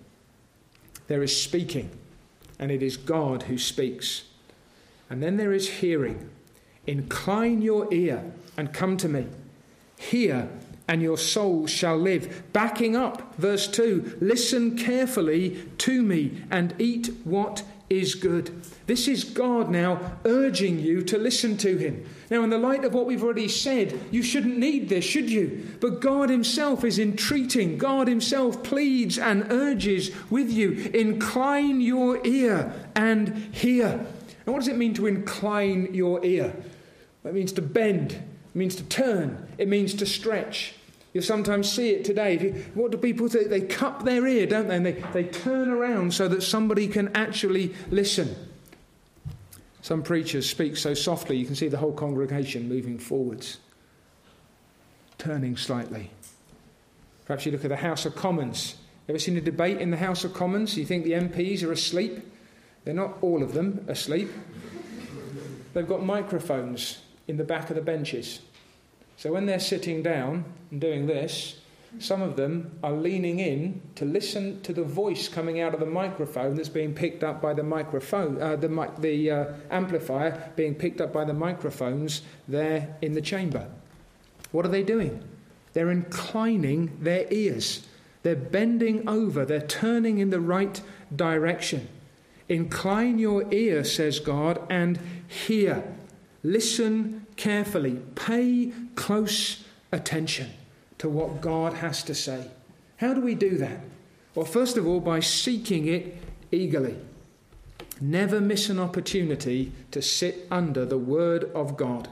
There 1.08 1.24
is 1.24 1.36
speaking, 1.36 1.90
and 2.60 2.72
it 2.72 2.84
is 2.84 2.98
God 2.98 3.44
who 3.44 3.58
speaks. 3.58 4.26
And 5.10 5.24
then 5.24 5.38
there 5.38 5.54
is 5.54 5.70
hearing. 5.70 6.30
Incline 6.86 7.62
your 7.62 7.92
ear 7.92 8.32
and 8.58 8.74
come 8.74 8.96
to 8.98 9.10
me. 9.10 9.28
Hear, 9.98 10.50
and 10.88 11.02
your 11.02 11.18
soul 11.18 11.66
shall 11.66 11.98
live. 11.98 12.44
Backing 12.54 12.96
up, 12.96 13.36
verse 13.36 13.68
2 13.68 14.20
listen 14.22 14.78
carefully 14.78 15.64
to 15.80 16.04
me 16.04 16.44
and 16.52 16.76
eat 16.78 17.12
what 17.24 17.64
is 17.90 18.16
good. 18.16 18.52
This 18.86 19.08
is 19.08 19.24
God 19.24 19.70
now 19.70 20.18
urging 20.26 20.80
you 20.80 21.02
to 21.04 21.18
listen 21.18 21.58
to 21.58 21.78
Him. 21.78 22.06
Now, 22.30 22.44
in 22.44 22.50
the 22.50 22.58
light 22.58 22.86
of 22.86 22.94
what 22.94 23.06
we've 23.06 23.24
already 23.24 23.48
said, 23.48 24.00
you 24.12 24.22
shouldn't 24.22 24.58
need 24.58 24.90
this, 24.90 25.04
should 25.06 25.30
you? 25.30 25.68
But 25.80 26.02
God 26.02 26.30
Himself 26.30 26.84
is 26.84 27.00
entreating, 27.00 27.78
God 27.78 28.08
Himself 28.08 28.64
pleads 28.64 29.18
and 29.18 29.52
urges 29.52 30.12
with 30.30 30.52
you 30.52 30.90
incline 30.94 31.82
your 31.82 32.26
ear 32.26 32.74
and 32.96 33.36
hear. 33.54 34.06
And 34.46 34.54
what 34.54 34.60
does 34.60 34.68
it 34.68 34.78
mean 34.78 34.94
to 34.96 35.08
incline 35.08 35.94
your 35.94 36.24
ear? 36.24 36.56
It 37.24 37.34
means 37.34 37.52
to 37.54 37.62
bend, 37.62 38.14
it 38.14 38.56
means 38.56 38.76
to 38.78 38.84
turn, 38.84 39.48
it 39.58 39.68
means 39.68 39.94
to 39.96 40.06
stretch. 40.06 40.74
You 41.14 41.22
sometimes 41.22 41.72
see 41.72 41.90
it 41.90 42.06
today. 42.06 42.64
What 42.76 42.92
do 42.92 42.98
people 42.98 43.28
do? 43.28 43.48
They 43.48 43.62
cup 43.62 44.04
their 44.04 44.28
ear, 44.28 44.46
don't 44.46 44.68
they? 44.68 44.76
And 44.76 44.86
they, 44.86 45.04
they 45.14 45.24
turn 45.24 45.70
around 45.70 46.14
so 46.14 46.28
that 46.28 46.44
somebody 46.44 46.88
can 46.88 47.16
actually 47.16 47.74
listen. 47.90 48.36
Some 49.82 50.04
preachers 50.04 50.48
speak 50.48 50.78
so 50.78 50.94
softly 50.94 51.38
you 51.38 51.46
can 51.46 51.56
see 51.56 51.68
the 51.68 51.78
whole 51.78 51.94
congregation 51.94 52.68
moving 52.70 53.00
forwards, 53.00 53.58
turning 55.18 55.58
slightly. 55.58 56.12
Perhaps 57.26 57.46
you 57.46 57.52
look 57.52 57.64
at 57.64 57.70
the 57.70 57.78
House 57.78 58.06
of 58.06 58.16
Commons. 58.16 58.76
Ever 59.08 59.18
seen 59.18 59.38
a 59.38 59.42
debate 59.42 59.80
in 59.80 59.90
the 59.90 59.98
House 59.98 60.24
of 60.24 60.34
Commons? 60.34 60.78
You 60.78 60.86
think 60.86 61.06
the 61.06 61.14
MPs 61.14 61.64
are 61.64 61.72
asleep? 61.72 62.20
They're 62.84 62.94
not 62.94 63.18
all 63.22 63.42
of 63.42 63.54
them 63.54 63.86
asleep. 63.88 64.30
They've 65.74 65.88
got 65.88 66.04
microphones 66.04 67.02
in 67.28 67.38
the 67.38 67.44
back 67.44 67.70
of 67.70 67.76
the 67.76 67.82
benches. 67.82 68.42
So 69.20 69.34
when 69.34 69.48
they're 69.48 69.60
sitting 69.60 70.02
down 70.02 70.46
and 70.72 70.80
doing 70.80 71.06
this, 71.06 71.60
some 72.00 72.22
of 72.22 72.38
them 72.38 72.80
are 72.82 72.94
leaning 72.94 73.40
in 73.40 73.82
to 73.96 74.06
listen 74.06 74.62
to 74.62 74.72
the 74.72 74.86
voice 74.86 75.28
coming 75.28 75.60
out 75.60 75.74
of 75.74 75.82
the 75.82 75.86
microphone 75.86 76.56
that's 76.56 76.70
being 76.70 76.94
picked 76.94 77.22
up 77.22 77.42
by 77.42 77.54
the 77.54 77.62
microphone, 77.62 78.42
uh, 78.42 78.56
the, 78.56 78.70
the 79.00 79.30
uh, 79.30 79.46
amplifier 79.72 80.50
being 80.56 80.74
picked 80.74 81.02
up 81.02 81.12
by 81.12 81.26
the 81.26 81.34
microphones 81.34 82.22
there 82.48 82.96
in 83.02 83.12
the 83.12 83.20
chamber. 83.22 83.68
What 84.54 84.66
are 84.66 84.70
they 84.70 84.84
doing? 84.84 85.22
They're 85.74 85.92
inclining 85.92 86.98
their 87.02 87.26
ears. 87.30 87.86
They're 88.24 88.38
bending 88.38 89.10
over. 89.10 89.44
They're 89.44 89.60
turning 89.60 90.20
in 90.20 90.30
the 90.30 90.40
right 90.40 90.82
direction. 91.14 91.90
Incline 92.48 93.20
your 93.20 93.54
ear, 93.54 93.84
says 93.84 94.22
God, 94.22 94.62
and 94.70 94.98
hear. 95.28 95.84
Listen 96.42 97.26
carefully. 97.40 98.00
Pay 98.14 98.72
close 98.94 99.64
attention 99.92 100.52
to 101.00 101.10
what 101.10 101.42
God 101.42 101.74
has 101.74 102.04
to 102.04 102.14
say. 102.14 102.46
How 102.98 103.14
do 103.14 103.22
we 103.22 103.34
do 103.34 103.58
that? 103.58 103.80
Well, 104.36 104.46
first 104.46 104.78
of 104.78 104.86
all, 104.86 105.00
by 105.00 105.22
seeking 105.22 105.88
it 105.88 106.18
eagerly. 106.52 106.98
Never 108.02 108.40
miss 108.40 108.70
an 108.70 108.80
opportunity 108.80 109.72
to 109.92 110.02
sit 110.02 110.48
under 110.52 110.86
the 110.86 110.98
Word 110.98 111.46
of 111.56 111.76
God. 111.76 112.10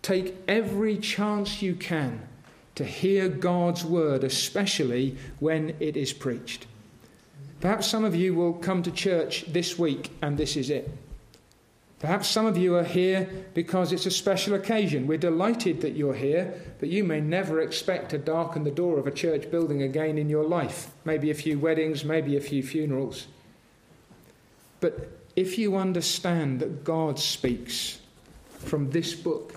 Take 0.00 0.34
every 0.48 0.96
chance 0.98 1.60
you 1.60 1.74
can 1.74 2.22
to 2.74 2.84
hear 2.84 3.28
God's 3.28 3.84
word, 3.84 4.24
especially 4.24 5.16
when 5.38 5.76
it 5.78 5.96
is 5.96 6.12
preached. 6.12 6.66
Perhaps 7.60 7.86
some 7.86 8.04
of 8.04 8.14
you 8.14 8.34
will 8.34 8.54
come 8.54 8.82
to 8.82 8.90
church 8.90 9.44
this 9.48 9.78
week 9.78 10.10
and 10.22 10.36
this 10.36 10.56
is 10.56 10.70
it. 10.70 10.90
Perhaps 12.02 12.26
some 12.26 12.46
of 12.46 12.58
you 12.58 12.74
are 12.74 12.82
here 12.82 13.28
because 13.54 13.92
it's 13.92 14.06
a 14.06 14.10
special 14.10 14.54
occasion. 14.54 15.06
We're 15.06 15.18
delighted 15.18 15.82
that 15.82 15.92
you're 15.92 16.14
here, 16.14 16.52
but 16.80 16.88
you 16.88 17.04
may 17.04 17.20
never 17.20 17.60
expect 17.60 18.10
to 18.10 18.18
darken 18.18 18.64
the 18.64 18.72
door 18.72 18.98
of 18.98 19.06
a 19.06 19.12
church 19.12 19.48
building 19.52 19.82
again 19.82 20.18
in 20.18 20.28
your 20.28 20.42
life. 20.42 20.90
Maybe 21.04 21.30
a 21.30 21.34
few 21.34 21.60
weddings, 21.60 22.04
maybe 22.04 22.36
a 22.36 22.40
few 22.40 22.64
funerals. 22.64 23.28
But 24.80 25.16
if 25.36 25.56
you 25.58 25.76
understand 25.76 26.58
that 26.58 26.82
God 26.82 27.20
speaks 27.20 28.00
from 28.58 28.90
this 28.90 29.14
book, 29.14 29.54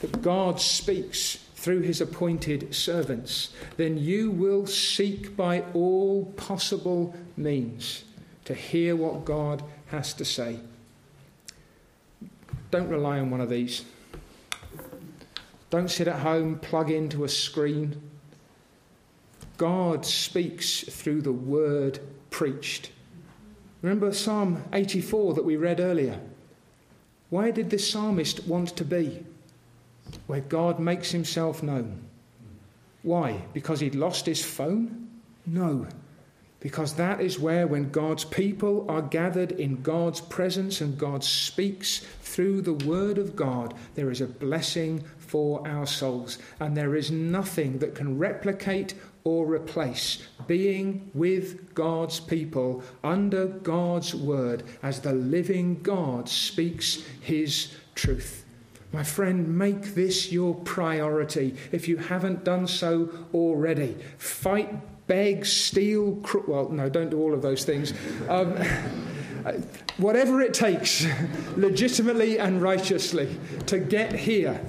that 0.00 0.22
God 0.22 0.62
speaks 0.62 1.36
through 1.54 1.82
his 1.82 2.00
appointed 2.00 2.74
servants, 2.74 3.50
then 3.76 3.98
you 3.98 4.30
will 4.30 4.66
seek 4.66 5.36
by 5.36 5.60
all 5.74 6.32
possible 6.38 7.14
means 7.36 8.04
to 8.46 8.54
hear 8.54 8.96
what 8.96 9.26
God 9.26 9.62
has 9.88 10.14
to 10.14 10.24
say. 10.24 10.60
Don't 12.74 12.88
rely 12.88 13.20
on 13.20 13.30
one 13.30 13.40
of 13.40 13.48
these. 13.48 13.84
Don't 15.70 15.88
sit 15.88 16.08
at 16.08 16.18
home, 16.18 16.58
plug 16.58 16.90
into 16.90 17.22
a 17.22 17.28
screen. 17.28 18.02
God 19.58 20.04
speaks 20.04 20.80
through 20.80 21.22
the 21.22 21.30
word 21.30 22.00
preached. 22.30 22.90
Remember 23.80 24.12
Psalm 24.12 24.64
84 24.72 25.34
that 25.34 25.44
we 25.44 25.54
read 25.54 25.78
earlier? 25.78 26.18
Where 27.30 27.52
did 27.52 27.70
the 27.70 27.78
psalmist 27.78 28.44
want 28.48 28.74
to 28.76 28.84
be? 28.84 29.24
where 30.26 30.40
God 30.40 30.80
makes 30.80 31.12
himself 31.12 31.62
known. 31.62 32.02
Why? 33.02 33.40
Because 33.52 33.78
he'd 33.78 33.94
lost 33.94 34.26
his 34.26 34.44
phone? 34.44 35.08
No. 35.46 35.86
Because 36.64 36.94
that 36.94 37.20
is 37.20 37.38
where, 37.38 37.66
when 37.66 37.90
God's 37.90 38.24
people 38.24 38.86
are 38.88 39.02
gathered 39.02 39.52
in 39.52 39.82
God's 39.82 40.22
presence 40.22 40.80
and 40.80 40.96
God 40.96 41.22
speaks 41.22 41.98
through 42.22 42.62
the 42.62 42.72
Word 42.72 43.18
of 43.18 43.36
God, 43.36 43.74
there 43.96 44.10
is 44.10 44.22
a 44.22 44.26
blessing 44.26 45.04
for 45.18 45.68
our 45.68 45.86
souls. 45.86 46.38
And 46.60 46.74
there 46.74 46.96
is 46.96 47.10
nothing 47.10 47.80
that 47.80 47.94
can 47.94 48.16
replicate 48.16 48.94
or 49.24 49.44
replace 49.46 50.26
being 50.46 51.10
with 51.12 51.74
God's 51.74 52.18
people 52.18 52.82
under 53.02 53.44
God's 53.44 54.14
Word 54.14 54.62
as 54.82 55.00
the 55.00 55.12
living 55.12 55.82
God 55.82 56.30
speaks 56.30 57.04
His 57.20 57.74
truth. 57.94 58.46
My 58.90 59.04
friend, 59.04 59.58
make 59.58 59.94
this 59.94 60.32
your 60.32 60.54
priority 60.54 61.56
if 61.72 61.88
you 61.88 61.98
haven't 61.98 62.42
done 62.42 62.66
so 62.66 63.10
already. 63.34 63.98
Fight, 64.16 64.72
beg, 65.06 65.46
steal, 65.46 66.16
cr- 66.22 66.38
well, 66.46 66.68
no, 66.68 66.88
don't 66.88 67.10
do 67.10 67.20
all 67.20 67.34
of 67.34 67.42
those 67.42 67.64
things. 67.64 67.92
Um, 68.28 68.56
whatever 69.98 70.40
it 70.40 70.54
takes, 70.54 71.06
legitimately 71.56 72.38
and 72.38 72.62
righteously, 72.62 73.38
to 73.66 73.78
get 73.78 74.12
here. 74.12 74.60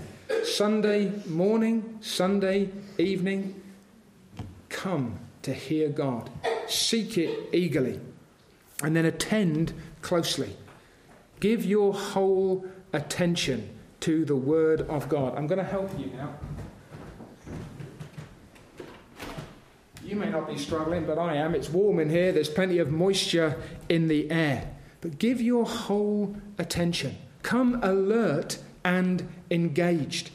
Sunday 0.44 1.12
morning, 1.28 1.98
Sunday 2.02 2.70
evening, 2.98 3.62
come 4.70 5.20
to 5.44 5.54
hear 5.54 5.90
God. 5.90 6.30
Seek 6.68 7.18
it 7.18 7.50
eagerly. 7.54 8.00
And 8.84 8.96
then 8.96 9.06
attend 9.06 9.74
closely. 10.02 10.58
Give 11.40 11.64
your 11.64 11.94
whole 11.94 12.66
attention 12.94 13.70
to 14.02 14.26
the 14.26 14.36
Word 14.36 14.82
of 14.82 15.08
God. 15.08 15.38
I'm 15.38 15.48
going 15.48 15.60
to 15.60 15.64
help 15.64 15.98
you 16.00 16.08
now. 16.18 16.34
You 20.06 20.16
may 20.16 20.30
not 20.30 20.48
be 20.48 20.56
struggling, 20.56 21.06
but 21.08 21.18
I 21.18 21.36
am. 21.38 21.56
It's 21.56 21.70
warm 21.70 22.00
in 22.00 22.12
here, 22.12 22.32
there's 22.32 22.48
plenty 22.48 22.78
of 22.78 22.92
moisture 22.92 23.60
in 23.90 24.08
the 24.08 24.30
air. 24.30 24.72
But 25.02 25.18
give 25.18 25.42
your 25.42 25.66
whole 25.66 26.36
attention. 26.60 27.18
Come 27.42 27.80
alert 27.82 28.60
and 28.84 29.28
engaged. 29.50 30.30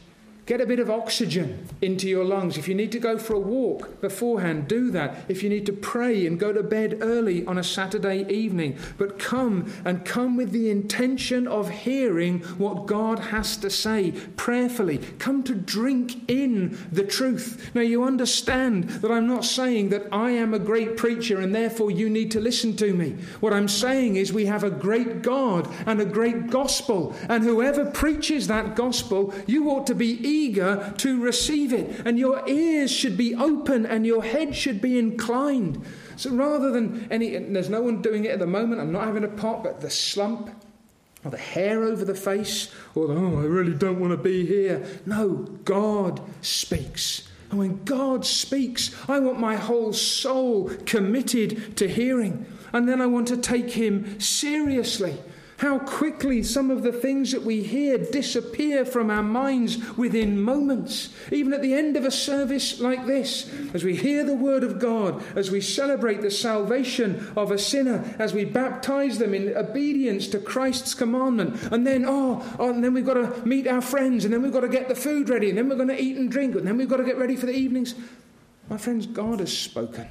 Get 0.47 0.59
a 0.59 0.65
bit 0.65 0.79
of 0.79 0.89
oxygen 0.89 1.69
into 1.81 2.09
your 2.09 2.25
lungs. 2.25 2.57
If 2.57 2.67
you 2.67 2.73
need 2.73 2.91
to 2.93 2.99
go 2.99 3.17
for 3.17 3.35
a 3.35 3.39
walk 3.39 4.01
beforehand, 4.01 4.67
do 4.67 4.89
that. 4.91 5.25
If 5.27 5.43
you 5.43 5.49
need 5.49 5.67
to 5.67 5.73
pray 5.73 6.25
and 6.25 6.39
go 6.39 6.51
to 6.51 6.63
bed 6.63 6.97
early 7.01 7.45
on 7.45 7.59
a 7.59 7.63
Saturday 7.63 8.25
evening, 8.27 8.77
but 8.97 9.19
come 9.19 9.71
and 9.85 10.03
come 10.03 10.35
with 10.35 10.51
the 10.51 10.71
intention 10.71 11.47
of 11.47 11.69
hearing 11.69 12.39
what 12.57 12.87
God 12.87 13.19
has 13.19 13.55
to 13.57 13.69
say 13.69 14.11
prayerfully. 14.35 14.97
Come 15.19 15.43
to 15.43 15.53
drink 15.53 16.29
in 16.29 16.77
the 16.91 17.03
truth. 17.03 17.71
Now, 17.75 17.81
you 17.81 18.03
understand 18.03 18.89
that 18.89 19.11
I'm 19.11 19.27
not 19.27 19.45
saying 19.45 19.89
that 19.89 20.07
I 20.11 20.31
am 20.31 20.53
a 20.53 20.59
great 20.59 20.97
preacher 20.97 21.39
and 21.39 21.53
therefore 21.53 21.91
you 21.91 22.09
need 22.09 22.31
to 22.31 22.41
listen 22.41 22.75
to 22.77 22.93
me. 22.93 23.11
What 23.41 23.53
I'm 23.53 23.67
saying 23.67 24.15
is 24.15 24.33
we 24.33 24.47
have 24.47 24.63
a 24.63 24.71
great 24.71 25.21
God 25.21 25.69
and 25.85 26.01
a 26.01 26.05
great 26.05 26.47
gospel, 26.47 27.15
and 27.29 27.43
whoever 27.43 27.85
preaches 27.85 28.47
that 28.47 28.75
gospel, 28.75 29.33
you 29.45 29.69
ought 29.69 29.85
to 29.87 29.95
be 29.95 30.30
eager 30.31 30.93
to 30.97 31.21
receive 31.21 31.73
it. 31.73 32.01
And 32.05 32.17
your 32.17 32.47
ears 32.47 32.91
should 32.91 33.17
be 33.17 33.35
open 33.35 33.85
and 33.85 34.05
your 34.05 34.23
head 34.23 34.55
should 34.55 34.81
be 34.81 34.97
inclined. 34.97 35.83
So 36.15 36.31
rather 36.31 36.71
than 36.71 37.07
any, 37.11 37.37
there's 37.37 37.69
no 37.69 37.81
one 37.81 38.01
doing 38.01 38.25
it 38.25 38.31
at 38.31 38.39
the 38.39 38.47
moment, 38.47 38.81
I'm 38.81 38.91
not 38.91 39.05
having 39.05 39.23
a 39.23 39.27
pot, 39.27 39.63
but 39.63 39.81
the 39.81 39.89
slump 39.89 40.49
or 41.23 41.31
the 41.31 41.37
hair 41.37 41.83
over 41.83 42.05
the 42.05 42.15
face 42.15 42.73
or 42.95 43.07
the, 43.07 43.13
oh, 43.13 43.39
I 43.39 43.43
really 43.43 43.73
don't 43.73 43.99
want 43.99 44.11
to 44.11 44.17
be 44.17 44.45
here. 44.45 44.85
No, 45.05 45.47
God 45.65 46.21
speaks. 46.41 47.27
And 47.49 47.59
when 47.59 47.83
God 47.83 48.25
speaks, 48.25 48.95
I 49.09 49.19
want 49.19 49.39
my 49.39 49.55
whole 49.55 49.93
soul 49.93 50.69
committed 50.85 51.75
to 51.77 51.87
hearing. 51.87 52.45
And 52.71 52.87
then 52.87 53.01
I 53.01 53.05
want 53.07 53.27
to 53.27 53.37
take 53.37 53.71
Him 53.71 54.19
seriously. 54.19 55.17
How 55.61 55.77
quickly 55.77 56.41
some 56.41 56.71
of 56.71 56.81
the 56.81 56.91
things 56.91 57.31
that 57.33 57.43
we 57.43 57.61
hear 57.61 57.99
disappear 57.99 58.83
from 58.83 59.11
our 59.11 59.21
minds 59.21 59.95
within 59.95 60.41
moments. 60.41 61.09
Even 61.31 61.53
at 61.53 61.61
the 61.61 61.75
end 61.75 61.95
of 61.95 62.03
a 62.03 62.09
service 62.09 62.79
like 62.79 63.05
this, 63.05 63.47
as 63.71 63.83
we 63.83 63.95
hear 63.95 64.23
the 64.23 64.33
word 64.33 64.63
of 64.63 64.79
God, 64.79 65.23
as 65.37 65.51
we 65.51 65.61
celebrate 65.61 66.21
the 66.21 66.31
salvation 66.31 67.31
of 67.37 67.51
a 67.51 67.59
sinner, 67.59 68.03
as 68.17 68.33
we 68.33 68.43
baptize 68.43 69.19
them 69.19 69.35
in 69.35 69.55
obedience 69.55 70.27
to 70.29 70.39
Christ's 70.39 70.95
commandment, 70.95 71.61
and 71.71 71.85
then, 71.85 72.05
oh, 72.07 72.43
oh 72.57 72.71
and 72.71 72.83
then 72.83 72.95
we've 72.95 73.05
got 73.05 73.13
to 73.13 73.45
meet 73.45 73.67
our 73.67 73.81
friends, 73.81 74.25
and 74.25 74.33
then 74.33 74.41
we've 74.41 74.51
got 74.51 74.61
to 74.61 74.67
get 74.67 74.87
the 74.87 74.95
food 74.95 75.29
ready, 75.29 75.49
and 75.49 75.59
then 75.59 75.69
we're 75.69 75.75
going 75.75 75.89
to 75.89 76.01
eat 76.01 76.17
and 76.17 76.31
drink, 76.31 76.55
and 76.55 76.65
then 76.65 76.75
we've 76.75 76.89
got 76.89 76.97
to 76.97 77.05
get 77.05 77.19
ready 77.19 77.35
for 77.35 77.45
the 77.45 77.55
evenings. 77.55 77.93
My 78.67 78.77
friends, 78.77 79.05
God 79.05 79.39
has 79.41 79.55
spoken. 79.55 80.07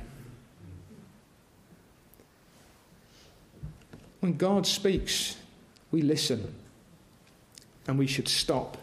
When 4.21 4.37
God 4.37 4.65
speaks, 4.65 5.39
we 5.91 6.03
listen 6.03 6.55
and 7.87 7.99
we 7.99 8.07
should 8.07 8.29
stop 8.29 8.77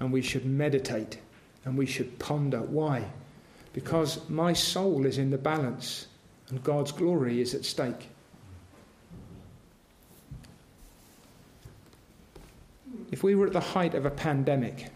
and 0.00 0.12
we 0.12 0.22
should 0.22 0.44
meditate 0.44 1.18
and 1.64 1.76
we 1.76 1.86
should 1.86 2.18
ponder. 2.18 2.60
Why? 2.60 3.04
Because 3.72 4.28
my 4.28 4.52
soul 4.52 5.06
is 5.06 5.18
in 5.18 5.30
the 5.30 5.38
balance 5.38 6.06
and 6.48 6.62
God's 6.62 6.92
glory 6.92 7.40
is 7.40 7.54
at 7.54 7.64
stake. 7.64 8.08
If 13.12 13.22
we 13.22 13.34
were 13.34 13.46
at 13.46 13.52
the 13.52 13.60
height 13.60 13.94
of 13.94 14.04
a 14.04 14.10
pandemic 14.10 14.90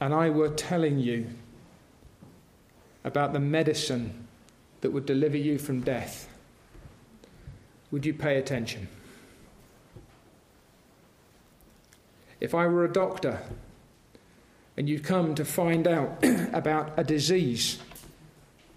and 0.00 0.14
I 0.14 0.30
were 0.30 0.50
telling 0.50 0.98
you 0.98 1.26
about 3.04 3.32
the 3.32 3.40
medicine 3.40 4.28
that 4.80 4.92
would 4.92 5.06
deliver 5.06 5.36
you 5.36 5.58
from 5.58 5.80
death, 5.80 6.28
would 7.90 8.06
you 8.06 8.14
pay 8.14 8.38
attention? 8.38 8.86
If 12.40 12.54
I 12.54 12.66
were 12.66 12.84
a 12.84 12.92
doctor 12.92 13.40
and 14.76 14.88
you'd 14.88 15.04
come 15.04 15.34
to 15.34 15.44
find 15.44 15.86
out 15.88 16.18
about 16.52 16.92
a 16.96 17.04
disease 17.04 17.78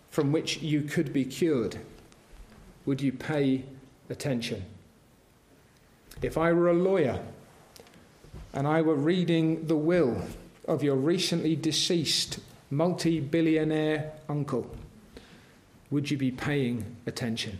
from 0.10 0.32
which 0.32 0.62
you 0.62 0.82
could 0.82 1.14
be 1.14 1.26
cured, 1.26 1.78
would 2.86 3.02
you 3.02 3.12
pay 3.12 3.64
attention? 4.10 4.66
If 6.22 6.38
I 6.38 6.52
were 6.54 6.70
a 6.70 6.74
lawyer 6.74 7.22
and 8.54 8.68
I 8.68 8.82
were 8.82 8.96
reading 8.96 9.68
the 9.68 9.76
will 9.76 10.22
of 10.68 10.84
your 10.84 10.96
recently 10.96 11.56
deceased 11.56 12.40
multi 12.70 13.20
billionaire 13.20 14.12
uncle, 14.28 14.76
would 15.90 16.10
you 16.10 16.18
be 16.18 16.32
paying 16.32 16.96
attention? 17.06 17.60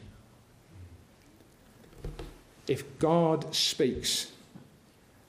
If 2.68 2.98
God 3.00 3.54
speaks, 3.54 4.31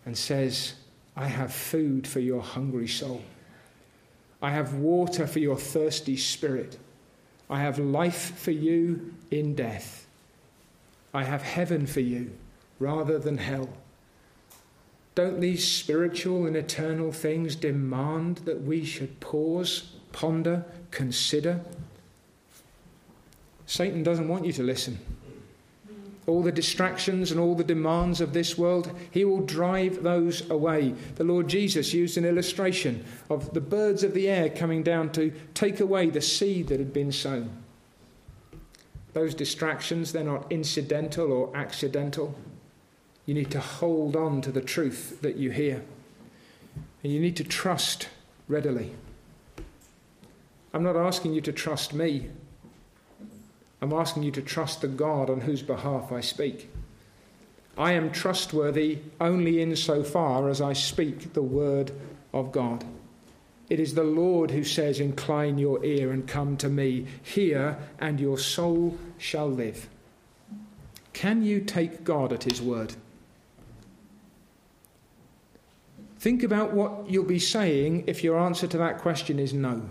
and 0.04 0.16
says, 0.16 0.74
I 1.16 1.26
have 1.26 1.52
food 1.52 2.06
for 2.06 2.20
your 2.20 2.42
hungry 2.42 2.88
soul. 2.88 3.22
I 4.40 4.50
have 4.50 4.74
water 4.74 5.26
for 5.26 5.38
your 5.38 5.56
thirsty 5.56 6.16
spirit. 6.16 6.78
I 7.48 7.60
have 7.60 7.78
life 7.78 8.38
for 8.38 8.50
you 8.50 9.14
in 9.30 9.54
death. 9.54 10.06
I 11.14 11.24
have 11.24 11.42
heaven 11.42 11.86
for 11.86 12.00
you 12.00 12.32
rather 12.78 13.18
than 13.18 13.38
hell. 13.38 13.68
Don't 15.14 15.40
these 15.40 15.66
spiritual 15.66 16.46
and 16.46 16.56
eternal 16.56 17.12
things 17.12 17.54
demand 17.54 18.38
that 18.38 18.62
we 18.62 18.84
should 18.84 19.20
pause, 19.20 19.92
ponder, 20.12 20.64
consider? 20.90 21.60
Satan 23.66 24.02
doesn't 24.02 24.28
want 24.28 24.46
you 24.46 24.52
to 24.54 24.62
listen. 24.62 24.98
All 26.26 26.42
the 26.42 26.52
distractions 26.52 27.32
and 27.32 27.40
all 27.40 27.56
the 27.56 27.64
demands 27.64 28.20
of 28.20 28.32
this 28.32 28.56
world, 28.56 28.96
he 29.10 29.24
will 29.24 29.40
drive 29.40 30.02
those 30.02 30.48
away. 30.50 30.94
The 31.16 31.24
Lord 31.24 31.48
Jesus 31.48 31.92
used 31.92 32.16
an 32.16 32.24
illustration 32.24 33.04
of 33.28 33.52
the 33.54 33.60
birds 33.60 34.04
of 34.04 34.14
the 34.14 34.28
air 34.28 34.48
coming 34.48 34.84
down 34.84 35.10
to 35.12 35.32
take 35.54 35.80
away 35.80 36.10
the 36.10 36.20
seed 36.20 36.68
that 36.68 36.78
had 36.78 36.92
been 36.92 37.10
sown. 37.10 37.50
Those 39.14 39.34
distractions, 39.34 40.12
they're 40.12 40.22
not 40.22 40.50
incidental 40.50 41.32
or 41.32 41.54
accidental. 41.56 42.34
You 43.26 43.34
need 43.34 43.50
to 43.50 43.60
hold 43.60 44.16
on 44.16 44.40
to 44.42 44.52
the 44.52 44.60
truth 44.60 45.20
that 45.22 45.36
you 45.36 45.50
hear. 45.50 45.82
And 47.02 47.12
you 47.12 47.20
need 47.20 47.36
to 47.36 47.44
trust 47.44 48.08
readily. 48.48 48.92
I'm 50.72 50.84
not 50.84 50.96
asking 50.96 51.34
you 51.34 51.40
to 51.42 51.52
trust 51.52 51.92
me. 51.92 52.30
I'm 53.82 53.92
asking 53.92 54.22
you 54.22 54.30
to 54.30 54.42
trust 54.42 54.80
the 54.80 54.88
God 54.88 55.28
on 55.28 55.40
whose 55.40 55.60
behalf 55.60 56.12
I 56.12 56.20
speak. 56.20 56.70
I 57.76 57.92
am 57.92 58.12
trustworthy 58.12 59.00
only 59.20 59.60
in 59.60 59.74
so 59.74 60.04
far 60.04 60.48
as 60.48 60.60
I 60.60 60.72
speak 60.72 61.32
the 61.32 61.42
word 61.42 61.90
of 62.32 62.52
God. 62.52 62.84
It 63.68 63.80
is 63.80 63.94
the 63.94 64.04
Lord 64.04 64.52
who 64.52 64.62
says, 64.62 65.00
Incline 65.00 65.58
your 65.58 65.84
ear 65.84 66.12
and 66.12 66.28
come 66.28 66.56
to 66.58 66.68
me. 66.68 67.06
Hear, 67.22 67.76
and 67.98 68.20
your 68.20 68.38
soul 68.38 68.96
shall 69.18 69.50
live. 69.50 69.88
Can 71.12 71.42
you 71.42 71.60
take 71.60 72.04
God 72.04 72.32
at 72.32 72.44
his 72.44 72.62
word? 72.62 72.94
Think 76.20 76.44
about 76.44 76.72
what 76.72 77.10
you'll 77.10 77.24
be 77.24 77.40
saying 77.40 78.04
if 78.06 78.22
your 78.22 78.38
answer 78.38 78.68
to 78.68 78.78
that 78.78 78.98
question 78.98 79.40
is 79.40 79.52
no. 79.52 79.82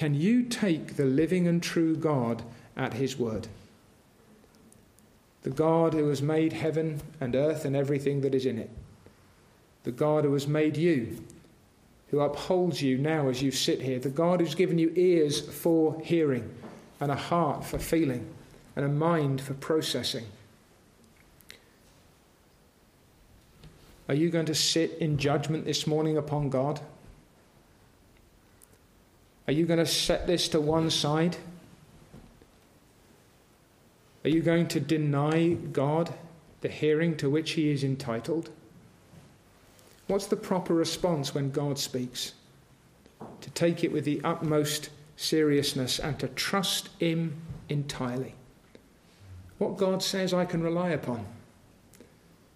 Can 0.00 0.14
you 0.14 0.44
take 0.44 0.96
the 0.96 1.04
living 1.04 1.46
and 1.46 1.62
true 1.62 1.94
God 1.94 2.42
at 2.74 2.94
his 2.94 3.18
word? 3.18 3.48
The 5.42 5.50
God 5.50 5.92
who 5.92 6.08
has 6.08 6.22
made 6.22 6.54
heaven 6.54 7.02
and 7.20 7.36
earth 7.36 7.66
and 7.66 7.76
everything 7.76 8.22
that 8.22 8.34
is 8.34 8.46
in 8.46 8.56
it. 8.56 8.70
The 9.84 9.92
God 9.92 10.24
who 10.24 10.32
has 10.32 10.48
made 10.48 10.78
you, 10.78 11.22
who 12.08 12.20
upholds 12.20 12.80
you 12.80 12.96
now 12.96 13.28
as 13.28 13.42
you 13.42 13.50
sit 13.50 13.82
here. 13.82 13.98
The 13.98 14.08
God 14.08 14.40
who's 14.40 14.54
given 14.54 14.78
you 14.78 14.90
ears 14.96 15.38
for 15.38 16.00
hearing 16.02 16.50
and 16.98 17.12
a 17.12 17.14
heart 17.14 17.62
for 17.62 17.78
feeling 17.78 18.26
and 18.76 18.86
a 18.86 18.88
mind 18.88 19.42
for 19.42 19.52
processing. 19.52 20.24
Are 24.08 24.14
you 24.14 24.30
going 24.30 24.46
to 24.46 24.54
sit 24.54 24.92
in 24.92 25.18
judgment 25.18 25.66
this 25.66 25.86
morning 25.86 26.16
upon 26.16 26.48
God? 26.48 26.80
Are 29.46 29.52
you 29.52 29.66
going 29.66 29.78
to 29.78 29.86
set 29.86 30.26
this 30.26 30.48
to 30.48 30.60
one 30.60 30.90
side? 30.90 31.36
Are 34.24 34.30
you 34.30 34.42
going 34.42 34.68
to 34.68 34.80
deny 34.80 35.54
God 35.54 36.14
the 36.60 36.68
hearing 36.68 37.16
to 37.16 37.30
which 37.30 37.52
he 37.52 37.70
is 37.70 37.82
entitled? 37.82 38.50
What's 40.06 40.26
the 40.26 40.36
proper 40.36 40.74
response 40.74 41.34
when 41.34 41.50
God 41.50 41.78
speaks? 41.78 42.34
To 43.40 43.50
take 43.50 43.82
it 43.82 43.92
with 43.92 44.04
the 44.04 44.20
utmost 44.24 44.90
seriousness 45.16 45.98
and 45.98 46.18
to 46.18 46.28
trust 46.28 46.88
him 46.98 47.36
entirely. 47.68 48.34
What 49.58 49.76
God 49.76 50.02
says 50.02 50.34
I 50.34 50.44
can 50.44 50.62
rely 50.62 50.90
upon. 50.90 51.26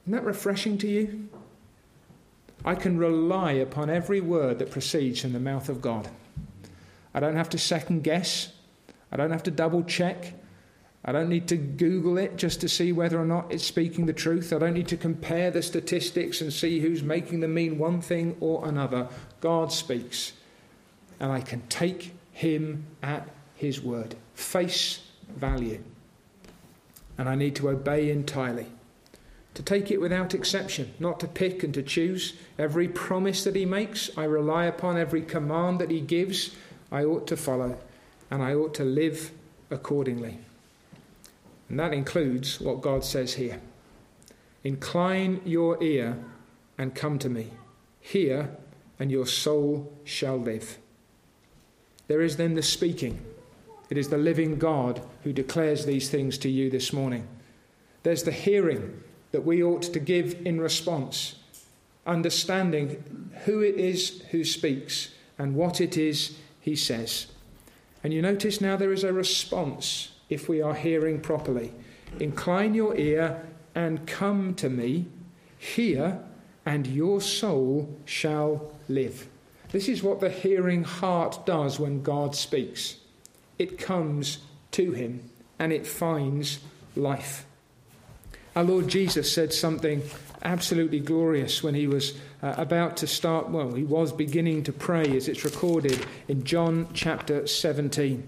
Isn't 0.05 0.13
that 0.13 0.25
refreshing 0.25 0.79
to 0.79 0.89
you? 0.89 1.29
I 2.65 2.75
can 2.75 2.99
rely 2.99 3.53
upon 3.53 3.91
every 3.91 4.21
word 4.21 4.59
that 4.59 4.71
proceeds 4.71 5.21
from 5.21 5.33
the 5.33 5.41
mouth 5.41 5.69
of 5.69 5.83
God. 5.83 6.09
I 7.15 7.21
don't 7.21 7.37
have 7.37 7.51
to 7.51 7.59
second 7.59 8.03
guess. 8.03 8.53
I 9.13 9.17
don't 9.17 9.31
have 9.31 9.45
to 9.45 9.51
double 9.51 9.85
check. 9.85 10.35
I 11.05 11.13
don't 11.13 11.29
need 11.29 11.49
to 11.49 11.57
Google 11.57 12.19
it 12.19 12.37
just 12.37 12.61
to 12.63 12.69
see 12.69 12.91
whether 12.91 13.21
or 13.21 13.27
not 13.27 13.53
it's 13.53 13.65
speaking 13.65 14.07
the 14.07 14.13
truth. 14.13 14.53
I 14.53 14.59
don't 14.59 14.75
need 14.75 14.89
to 14.89 14.97
compare 14.97 15.51
the 15.51 15.63
statistics 15.63 16.41
and 16.41 16.53
see 16.53 16.81
who's 16.81 17.03
making 17.03 17.41
them 17.41 17.55
mean 17.55 17.79
one 17.79 18.01
thing 18.01 18.37
or 18.41 18.67
another. 18.67 19.09
God 19.41 19.71
speaks. 19.71 20.33
And 21.21 21.31
I 21.31 21.41
can 21.41 21.61
take 21.69 22.15
him 22.33 22.87
at 23.03 23.29
his 23.55 23.81
word, 23.81 24.17
face 24.35 25.03
value. 25.29 25.83
And 27.17 27.29
I 27.29 27.35
need 27.35 27.55
to 27.57 27.69
obey 27.69 28.11
entirely 28.11 28.67
to 29.55 29.63
take 29.63 29.91
it 29.91 30.01
without 30.01 30.35
exception, 30.35 30.93
not 30.99 31.21
to 31.21 31.29
pick 31.29 31.63
and 31.63 31.73
to 31.75 31.83
choose. 31.83 32.35
Every 32.59 32.89
promise 32.89 33.45
that 33.45 33.55
he 33.55 33.65
makes, 33.65 34.11
I 34.17 34.25
rely 34.25 34.65
upon. 34.65 34.99
Every 34.99 35.23
command 35.23 35.79
that 35.79 35.91
he 35.91 36.01
gives, 36.01 36.57
I 36.91 37.05
ought 37.05 37.27
to 37.29 37.37
follow, 37.37 37.79
and 38.31 38.43
I 38.43 38.55
ought 38.55 38.75
to 38.75 38.85
live 38.85 39.33
accordingly. 39.71 40.39
And 41.69 41.79
that 41.81 41.93
includes 41.93 42.61
what 42.61 42.83
God 42.83 43.05
says 43.05 43.35
here 43.35 43.61
Incline 44.63 45.41
your 45.45 45.83
ear 45.83 46.17
and 46.79 46.95
come 46.95 47.19
to 47.19 47.29
me. 47.29 47.51
Hear, 48.01 48.57
and 48.99 49.11
your 49.11 49.27
soul 49.27 49.93
shall 50.05 50.39
live. 50.39 50.79
There 52.07 52.23
is 52.23 52.37
then 52.37 52.55
the 52.55 52.63
speaking. 52.63 53.25
It 53.91 53.99
is 53.99 54.09
the 54.09 54.19
living 54.19 54.59
God 54.59 55.03
who 55.23 55.33
declares 55.33 55.85
these 55.85 56.09
things 56.09 56.39
to 56.39 56.49
you 56.49 56.71
this 56.71 56.93
morning. 56.93 57.27
There's 58.03 58.23
the 58.23 58.33
hearing 58.33 59.03
that 59.33 59.45
we 59.45 59.63
ought 59.63 59.83
to 59.83 60.01
give 60.01 60.47
in 60.47 60.61
response, 60.61 61.37
understanding 62.07 63.31
who 63.45 63.61
it 63.61 63.77
is 63.77 64.23
who 64.31 64.45
speaks 64.45 65.11
and 65.39 65.55
what 65.55 65.81
it 65.81 65.97
is 65.97 66.37
he 66.65 66.75
says. 66.75 67.27
And 68.03 68.15
you 68.15 68.23
notice 68.23 68.59
now 68.59 68.75
there 68.75 68.93
is 68.93 69.05
a 69.05 69.13
response 69.13 70.13
if 70.31 70.49
we 70.49 70.63
are 70.63 70.75
hearing 70.75 71.21
properly. 71.21 71.73
Incline 72.19 72.75
your 72.75 72.97
ear 72.97 73.47
and 73.75 74.07
come 74.07 74.55
to 74.55 74.71
me, 74.71 75.05
hear, 75.59 76.21
and 76.65 76.87
your 76.87 77.21
soul 77.21 77.95
shall 78.07 78.73
live. 78.89 79.29
This 79.73 79.89
is 79.89 80.03
what 80.03 80.21
the 80.21 80.31
hearing 80.31 80.85
heart 80.85 81.45
does 81.45 81.79
when 81.79 82.03
God 82.03 82.35
speaks 82.35 82.97
it 83.59 83.79
comes 83.79 84.39
to 84.73 84.93
him 84.93 85.31
and 85.59 85.71
it 85.71 85.87
finds 85.87 86.61
life. 86.97 87.47
Our 88.57 88.63
Lord 88.63 88.87
Jesus 88.87 89.33
said 89.33 89.53
something 89.53 90.03
absolutely 90.45 91.01
glorious 91.01 91.63
when 91.63 91.75
he 91.75 91.89
was 91.89 92.15
uh, 92.41 92.55
about 92.57 92.97
to 92.99 93.07
start, 93.09 93.49
well, 93.49 93.73
he 93.73 93.83
was 93.83 94.13
beginning 94.13 94.63
to 94.65 94.73
pray, 94.73 95.17
as 95.17 95.27
it's 95.27 95.45
recorded 95.45 96.07
in 96.29 96.45
John 96.45 96.87
chapter 96.95 97.49
17. 97.49 98.23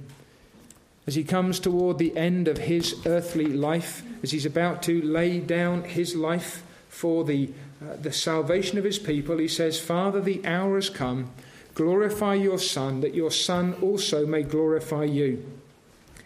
As 1.07 1.15
he 1.15 1.23
comes 1.23 1.61
toward 1.61 1.99
the 1.99 2.17
end 2.17 2.49
of 2.49 2.59
his 2.59 3.07
earthly 3.07 3.47
life, 3.47 4.03
as 4.25 4.33
he's 4.33 4.47
about 4.47 4.83
to 4.85 5.01
lay 5.01 5.39
down 5.39 5.85
his 5.85 6.17
life 6.17 6.65
for 6.89 7.23
the, 7.23 7.53
uh, 7.81 7.95
the 8.03 8.12
salvation 8.12 8.79
of 8.79 8.85
his 8.85 8.99
people, 8.99 9.39
he 9.39 9.47
says, 9.47 9.79
Father, 9.79 10.21
the 10.21 10.45
hour 10.45 10.75
has 10.75 10.91
come. 10.91 11.31
Glorify 11.75 12.35
your 12.35 12.59
Son, 12.59 13.01
that 13.01 13.15
your 13.15 13.31
Son 13.31 13.75
also 13.81 14.27
may 14.27 14.43
glorify 14.43 15.05
you. 15.05 15.45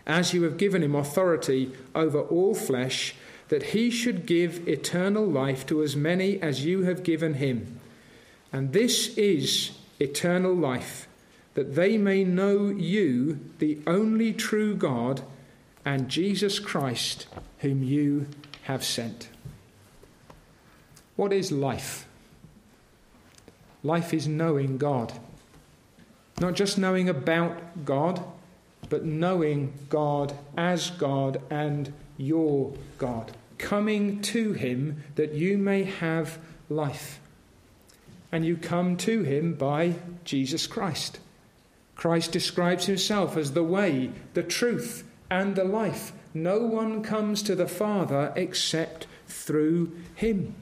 As 0.07 0.33
you 0.33 0.45
have 0.45 0.57
given 0.57 0.83
him 0.83 0.95
authority 0.95 1.73
over 1.95 2.21
all 2.21 2.55
flesh, 2.55 3.15
that 3.51 3.65
he 3.65 3.91
should 3.91 4.27
give 4.27 4.67
eternal 4.69 5.27
life 5.27 5.67
to 5.67 5.83
as 5.83 5.97
many 5.97 6.41
as 6.41 6.65
you 6.65 6.85
have 6.85 7.03
given 7.03 7.35
him. 7.35 7.81
And 8.53 8.73
this 8.73 9.19
is 9.19 9.73
eternal 9.99 10.55
life, 10.55 11.09
that 11.55 11.75
they 11.75 11.99
may 11.99 12.23
know 12.23 12.69
you, 12.69 13.41
the 13.59 13.81
only 13.89 14.33
true 14.33 14.77
God, 14.77 15.23
and 15.85 16.09
Jesus 16.09 16.61
Christ, 16.61 17.27
whom 17.59 17.83
you 17.83 18.29
have 18.63 18.85
sent. 18.85 19.29
What 21.17 21.33
is 21.33 21.51
life? 21.51 22.07
Life 23.83 24.15
is 24.15 24.29
knowing 24.29 24.79
God. 24.79 25.13
Not 26.39 26.55
just 26.55 26.79
knowing 26.79 27.09
about 27.09 27.85
God, 27.85 28.23
but 28.89 29.05
knowing 29.05 29.73
God 29.89 30.35
as 30.57 30.91
God 30.91 31.43
and 31.51 31.93
your 32.17 32.73
God 32.97 33.33
coming 33.61 34.21
to 34.23 34.53
him 34.53 35.05
that 35.15 35.35
you 35.35 35.59
may 35.59 35.85
have 35.85 36.39
life. 36.69 37.21
And 38.33 38.45
you 38.45 38.57
come 38.57 38.97
to 38.99 39.23
him 39.23 39.55
by 39.55 39.95
Jesus 40.25 40.67
Christ. 40.67 41.21
Christ 41.95 42.33
describes 42.33 42.87
himself 42.87 43.37
as 43.37 43.53
the 43.53 43.63
way, 43.63 44.11
the 44.35 44.43
truth, 44.43 45.05
and 45.31 45.55
the 45.55 45.65
life. 45.65 46.13
No 46.33 46.61
one 46.61 47.03
comes 47.03 47.43
to 47.43 47.55
the 47.55 47.69
Father 47.69 48.33
except 48.37 49.07
through 49.27 49.93
him. 50.15 50.55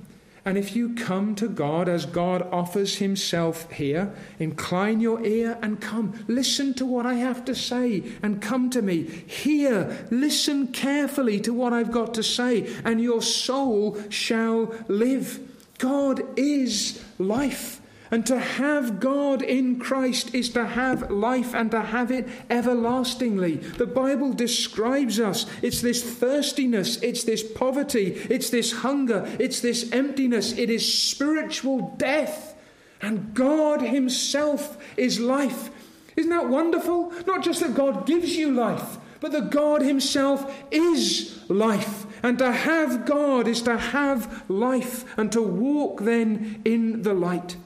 And 0.48 0.56
if 0.56 0.74
you 0.74 0.94
come 0.94 1.34
to 1.34 1.46
God 1.46 1.90
as 1.90 2.06
God 2.06 2.40
offers 2.50 2.96
Himself 2.96 3.70
here, 3.70 4.14
incline 4.38 4.98
your 4.98 5.22
ear 5.22 5.58
and 5.60 5.78
come. 5.78 6.24
Listen 6.26 6.72
to 6.76 6.86
what 6.86 7.04
I 7.04 7.16
have 7.16 7.44
to 7.44 7.54
say 7.54 8.02
and 8.22 8.40
come 8.40 8.70
to 8.70 8.80
me. 8.80 9.02
Hear, 9.02 10.06
listen 10.10 10.68
carefully 10.68 11.38
to 11.40 11.52
what 11.52 11.74
I've 11.74 11.92
got 11.92 12.14
to 12.14 12.22
say, 12.22 12.66
and 12.82 12.98
your 12.98 13.20
soul 13.20 13.98
shall 14.08 14.74
live. 14.88 15.38
God 15.76 16.22
is 16.38 17.04
life. 17.18 17.82
And 18.10 18.24
to 18.26 18.38
have 18.38 19.00
God 19.00 19.42
in 19.42 19.78
Christ 19.78 20.34
is 20.34 20.48
to 20.50 20.66
have 20.66 21.10
life 21.10 21.54
and 21.54 21.70
to 21.72 21.82
have 21.82 22.10
it 22.10 22.28
everlastingly. 22.48 23.56
The 23.56 23.86
Bible 23.86 24.32
describes 24.32 25.20
us. 25.20 25.46
It's 25.62 25.82
this 25.82 26.02
thirstiness, 26.02 27.02
it's 27.02 27.24
this 27.24 27.42
poverty, 27.42 28.12
it's 28.30 28.50
this 28.50 28.72
hunger, 28.72 29.28
it's 29.38 29.60
this 29.60 29.92
emptiness, 29.92 30.52
it 30.52 30.70
is 30.70 31.10
spiritual 31.10 31.94
death. 31.98 32.54
And 33.02 33.34
God 33.34 33.82
Himself 33.82 34.82
is 34.96 35.20
life. 35.20 35.70
Isn't 36.16 36.30
that 36.30 36.48
wonderful? 36.48 37.12
Not 37.26 37.44
just 37.44 37.60
that 37.60 37.74
God 37.74 38.06
gives 38.06 38.36
you 38.36 38.50
life, 38.50 38.96
but 39.20 39.32
that 39.32 39.50
God 39.50 39.82
Himself 39.82 40.52
is 40.70 41.38
life. 41.48 42.06
And 42.22 42.38
to 42.38 42.50
have 42.50 43.06
God 43.06 43.46
is 43.46 43.62
to 43.62 43.78
have 43.78 44.44
life 44.48 45.04
and 45.16 45.30
to 45.32 45.42
walk 45.42 46.00
then 46.00 46.62
in 46.64 47.02
the 47.02 47.14
light. 47.14 47.56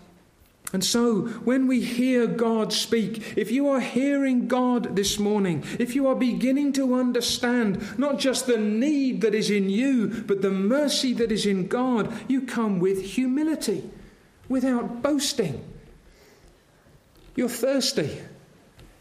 And 0.73 0.83
so, 0.83 1.27
when 1.45 1.67
we 1.67 1.83
hear 1.83 2.27
God 2.27 2.73
speak, 2.73 3.37
if 3.37 3.51
you 3.51 3.69
are 3.69 3.81
hearing 3.81 4.49
God 4.49 4.97
this 4.97 5.19
morning, 5.19 5.65
if 5.79 5.95
you 5.95 6.07
are 6.07 6.15
beginning 6.15 6.73
to 6.75 6.95
understand 6.95 7.99
not 7.99 8.19
just 8.19 8.47
the 8.47 8.57
need 8.57 9.21
that 9.21 9.35
is 9.35 9.51
in 9.51 9.69
you, 9.69 10.25
but 10.27 10.41
the 10.41 10.51
mercy 10.51 11.13
that 11.15 11.31
is 11.31 11.45
in 11.45 11.69
God, 11.69 12.11
you 12.27 12.41
come 12.41 12.79
with 12.79 13.03
humility, 13.03 13.91
without 14.49 15.03
boasting. 15.03 15.63
You're 17.37 17.51
thirsty, 17.51 18.23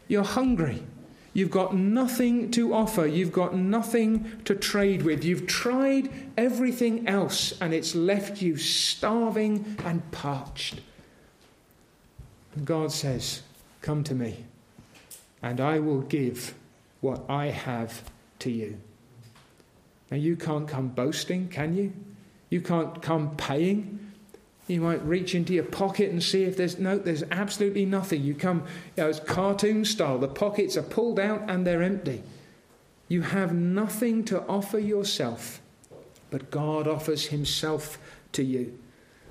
you're 0.08 0.24
hungry, 0.24 0.82
you've 1.32 1.50
got 1.50 1.74
nothing 1.74 2.50
to 2.50 2.74
offer, 2.74 3.06
you've 3.06 3.32
got 3.32 3.56
nothing 3.56 4.42
to 4.44 4.54
trade 4.54 5.02
with, 5.02 5.24
you've 5.24 5.46
tried 5.46 6.10
everything 6.36 7.08
else, 7.08 7.58
and 7.62 7.72
it's 7.72 7.94
left 7.94 8.42
you 8.42 8.58
starving 8.58 9.78
and 9.86 10.10
parched. 10.12 10.80
God 12.64 12.92
says, 12.92 13.42
Come 13.80 14.04
to 14.04 14.14
me, 14.14 14.44
and 15.42 15.60
I 15.60 15.78
will 15.78 16.02
give 16.02 16.54
what 17.00 17.24
I 17.28 17.46
have 17.46 18.02
to 18.40 18.50
you. 18.50 18.78
Now, 20.10 20.16
you 20.18 20.36
can't 20.36 20.68
come 20.68 20.88
boasting, 20.88 21.48
can 21.48 21.74
you? 21.74 21.92
You 22.50 22.60
can't 22.60 23.00
come 23.00 23.34
paying. 23.36 24.12
You 24.68 24.82
might 24.82 25.04
reach 25.04 25.34
into 25.34 25.54
your 25.54 25.64
pocket 25.64 26.10
and 26.10 26.22
see 26.22 26.44
if 26.44 26.56
there's 26.56 26.78
no, 26.78 26.98
there's 26.98 27.24
absolutely 27.30 27.86
nothing. 27.86 28.22
You 28.22 28.34
come, 28.34 28.64
you 28.96 29.02
know, 29.02 29.08
it's 29.08 29.20
cartoon 29.20 29.84
style. 29.84 30.18
The 30.18 30.28
pockets 30.28 30.76
are 30.76 30.82
pulled 30.82 31.18
out 31.18 31.50
and 31.50 31.66
they're 31.66 31.82
empty. 31.82 32.22
You 33.08 33.22
have 33.22 33.52
nothing 33.54 34.24
to 34.26 34.42
offer 34.46 34.78
yourself, 34.78 35.60
but 36.30 36.50
God 36.50 36.86
offers 36.86 37.26
Himself 37.26 37.98
to 38.32 38.42
you. 38.42 38.78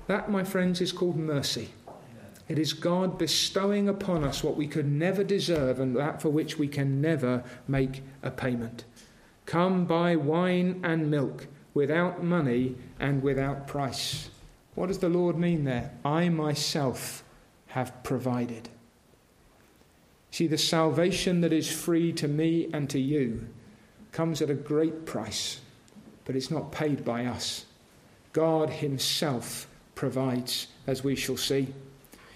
That, 0.08 0.30
my 0.30 0.44
friends, 0.44 0.80
is 0.80 0.92
called 0.92 1.16
mercy. 1.16 1.70
It 2.52 2.58
is 2.58 2.74
God 2.74 3.16
bestowing 3.16 3.88
upon 3.88 4.24
us 4.24 4.44
what 4.44 4.58
we 4.58 4.66
could 4.66 4.86
never 4.86 5.24
deserve 5.24 5.80
and 5.80 5.96
that 5.96 6.20
for 6.20 6.28
which 6.28 6.58
we 6.58 6.68
can 6.68 7.00
never 7.00 7.44
make 7.66 8.02
a 8.22 8.30
payment. 8.30 8.84
Come 9.46 9.86
buy 9.86 10.16
wine 10.16 10.82
and 10.84 11.10
milk 11.10 11.46
without 11.72 12.22
money 12.22 12.76
and 13.00 13.22
without 13.22 13.66
price. 13.66 14.28
What 14.74 14.88
does 14.88 14.98
the 14.98 15.08
Lord 15.08 15.38
mean 15.38 15.64
there? 15.64 15.94
I 16.04 16.28
myself 16.28 17.24
have 17.68 18.02
provided. 18.02 18.68
See, 20.30 20.46
the 20.46 20.58
salvation 20.58 21.40
that 21.40 21.54
is 21.54 21.72
free 21.72 22.12
to 22.12 22.28
me 22.28 22.68
and 22.74 22.90
to 22.90 23.00
you 23.00 23.48
comes 24.10 24.42
at 24.42 24.50
a 24.50 24.54
great 24.54 25.06
price, 25.06 25.62
but 26.26 26.36
it's 26.36 26.50
not 26.50 26.70
paid 26.70 27.02
by 27.02 27.24
us. 27.24 27.64
God 28.34 28.68
Himself 28.68 29.66
provides, 29.94 30.66
as 30.86 31.02
we 31.02 31.16
shall 31.16 31.38
see. 31.38 31.72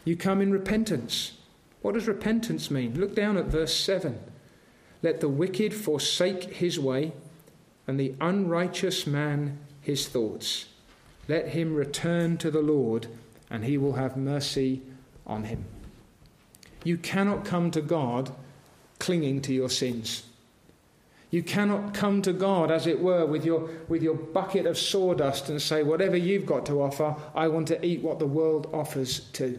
You 0.06 0.16
come 0.16 0.40
in 0.40 0.52
repentance. 0.52 1.32
What 1.82 1.94
does 1.94 2.06
repentance 2.06 2.70
mean? 2.70 2.98
Look 2.98 3.16
down 3.16 3.36
at 3.36 3.46
verse 3.46 3.74
7. 3.74 4.18
Let 5.02 5.20
the 5.20 5.28
wicked 5.28 5.74
forsake 5.74 6.44
his 6.44 6.78
way, 6.78 7.12
and 7.88 7.98
the 7.98 8.14
unrighteous 8.20 9.04
man 9.04 9.58
his 9.80 10.08
thoughts. 10.08 10.66
Let 11.26 11.48
him 11.48 11.74
return 11.74 12.38
to 12.38 12.52
the 12.52 12.62
Lord, 12.62 13.08
and 13.50 13.64
he 13.64 13.76
will 13.76 13.94
have 13.94 14.16
mercy 14.16 14.80
on 15.26 15.44
him. 15.44 15.64
You 16.84 16.96
cannot 16.96 17.44
come 17.44 17.72
to 17.72 17.80
God 17.80 18.32
clinging 19.00 19.42
to 19.42 19.52
your 19.52 19.68
sins. 19.68 20.22
You 21.32 21.42
cannot 21.42 21.94
come 21.94 22.22
to 22.22 22.32
God, 22.32 22.70
as 22.70 22.86
it 22.86 23.00
were, 23.00 23.26
with 23.26 23.44
your, 23.44 23.68
with 23.88 24.04
your 24.04 24.14
bucket 24.14 24.66
of 24.66 24.78
sawdust 24.78 25.48
and 25.48 25.60
say, 25.60 25.82
Whatever 25.82 26.16
you've 26.16 26.46
got 26.46 26.64
to 26.66 26.80
offer, 26.80 27.16
I 27.34 27.48
want 27.48 27.66
to 27.68 27.84
eat 27.84 28.02
what 28.02 28.20
the 28.20 28.26
world 28.26 28.70
offers 28.72 29.18
too. 29.18 29.58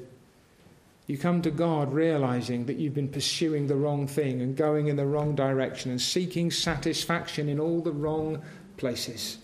You 1.08 1.18
come 1.18 1.42
to 1.44 1.52
God 1.52 1.94
realizing 1.94 2.66
that 2.66 2.76
you've 2.76 2.94
been 2.94 3.08
pursuing 3.08 3.68
the 3.68 3.78
wrong 3.78 4.08
thing 4.08 4.42
and 4.42 4.58
going 4.58 4.88
in 4.88 4.98
the 4.98 5.06
wrong 5.06 5.36
direction 5.36 5.90
and 5.90 6.02
seeking 6.02 6.52
satisfaction 6.52 7.48
in 7.48 7.62
all 7.62 7.82
the 7.82 7.94
wrong 7.94 8.42
places. 8.76 9.38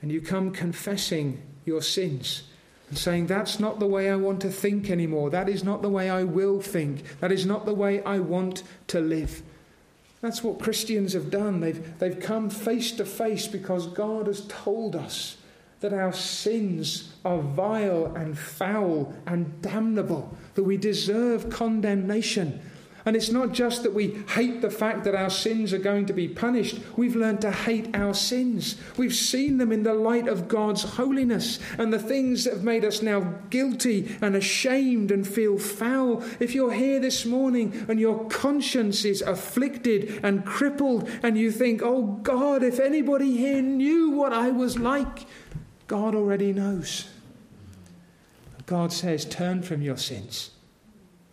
And 0.00 0.12
you 0.12 0.20
come 0.20 0.52
confessing 0.52 1.42
your 1.64 1.82
sins 1.82 2.44
and 2.88 2.96
saying, 2.96 3.26
That's 3.26 3.58
not 3.58 3.80
the 3.80 3.86
way 3.86 4.08
I 4.08 4.16
want 4.16 4.40
to 4.42 4.50
think 4.50 4.90
anymore. 4.90 5.28
That 5.30 5.48
is 5.48 5.64
not 5.64 5.82
the 5.82 5.90
way 5.90 6.08
I 6.08 6.22
will 6.22 6.60
think. 6.60 7.18
That 7.18 7.32
is 7.32 7.44
not 7.44 7.66
the 7.66 7.74
way 7.74 8.00
I 8.04 8.20
want 8.20 8.62
to 8.88 9.00
live. 9.00 9.42
That's 10.20 10.44
what 10.44 10.60
Christians 10.60 11.14
have 11.14 11.30
done. 11.30 11.60
They've, 11.60 11.98
they've 11.98 12.20
come 12.20 12.48
face 12.48 12.92
to 12.92 13.04
face 13.04 13.48
because 13.48 13.88
God 13.88 14.28
has 14.28 14.46
told 14.46 14.94
us 14.94 15.36
that 15.80 15.92
our 15.92 16.12
sins 16.12 17.14
are 17.24 17.40
vile 17.40 18.14
and 18.14 18.38
foul 18.38 19.14
and 19.26 19.62
damnable, 19.62 20.36
that 20.54 20.64
we 20.64 20.76
deserve 20.76 21.48
condemnation. 21.50 22.60
And 23.06 23.16
it's 23.16 23.30
not 23.30 23.52
just 23.52 23.82
that 23.82 23.94
we 23.94 24.22
hate 24.34 24.60
the 24.60 24.70
fact 24.70 25.04
that 25.04 25.14
our 25.14 25.30
sins 25.30 25.72
are 25.72 25.78
going 25.78 26.04
to 26.06 26.12
be 26.12 26.28
punished. 26.28 26.80
We've 26.96 27.16
learned 27.16 27.40
to 27.40 27.50
hate 27.50 27.96
our 27.96 28.12
sins. 28.12 28.76
We've 28.98 29.14
seen 29.14 29.56
them 29.56 29.72
in 29.72 29.84
the 29.84 29.94
light 29.94 30.28
of 30.28 30.48
God's 30.48 30.82
holiness 30.82 31.58
and 31.78 31.92
the 31.92 31.98
things 31.98 32.44
that 32.44 32.54
have 32.54 32.62
made 32.62 32.84
us 32.84 33.00
now 33.00 33.20
guilty 33.48 34.16
and 34.20 34.36
ashamed 34.36 35.10
and 35.10 35.26
feel 35.26 35.58
foul. 35.58 36.22
If 36.40 36.54
you're 36.54 36.74
here 36.74 37.00
this 37.00 37.24
morning 37.24 37.86
and 37.88 37.98
your 37.98 38.28
conscience 38.28 39.04
is 39.06 39.22
afflicted 39.22 40.20
and 40.22 40.44
crippled 40.44 41.08
and 41.22 41.38
you 41.38 41.50
think, 41.50 41.80
oh 41.82 42.02
God, 42.22 42.62
if 42.62 42.78
anybody 42.78 43.36
here 43.36 43.62
knew 43.62 44.10
what 44.10 44.34
I 44.34 44.50
was 44.50 44.78
like, 44.78 45.26
God 45.90 46.14
already 46.14 46.52
knows. 46.52 47.08
God 48.64 48.92
says, 48.92 49.24
Turn 49.24 49.60
from 49.60 49.82
your 49.82 49.96
sins. 49.96 50.50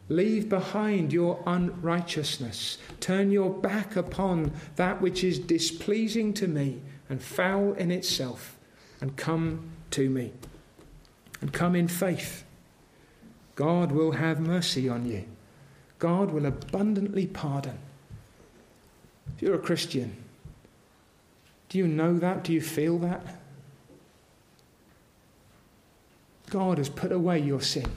Leave 0.09 0.49
behind 0.49 1.13
your 1.13 1.43
unrighteousness. 1.45 2.79
Turn 2.99 3.29
your 3.29 3.51
back 3.51 3.95
upon 3.95 4.51
that 4.75 4.99
which 4.99 5.23
is 5.23 5.37
displeasing 5.37 6.33
to 6.33 6.47
me 6.47 6.81
and 7.07 7.21
foul 7.21 7.73
in 7.73 7.91
itself, 7.91 8.57
and 8.99 9.15
come 9.15 9.69
to 9.91 10.09
me. 10.09 10.33
And 11.39 11.53
come 11.53 11.75
in 11.75 11.87
faith. 11.87 12.43
God 13.53 13.91
will 13.91 14.13
have 14.13 14.39
mercy 14.39 14.89
on 14.89 15.05
you. 15.05 15.25
God 15.99 16.31
will 16.31 16.47
abundantly 16.47 17.27
pardon. 17.27 17.77
If 19.35 19.43
you're 19.43 19.53
a 19.53 19.59
Christian, 19.59 20.15
do 21.69 21.77
you 21.77 21.87
know 21.87 22.17
that? 22.17 22.43
Do 22.43 22.53
you 22.53 22.61
feel 22.61 22.97
that? 22.99 23.23
God 26.49 26.77
has 26.77 26.89
put 26.89 27.11
away 27.11 27.39
your 27.39 27.61
sin. 27.61 27.89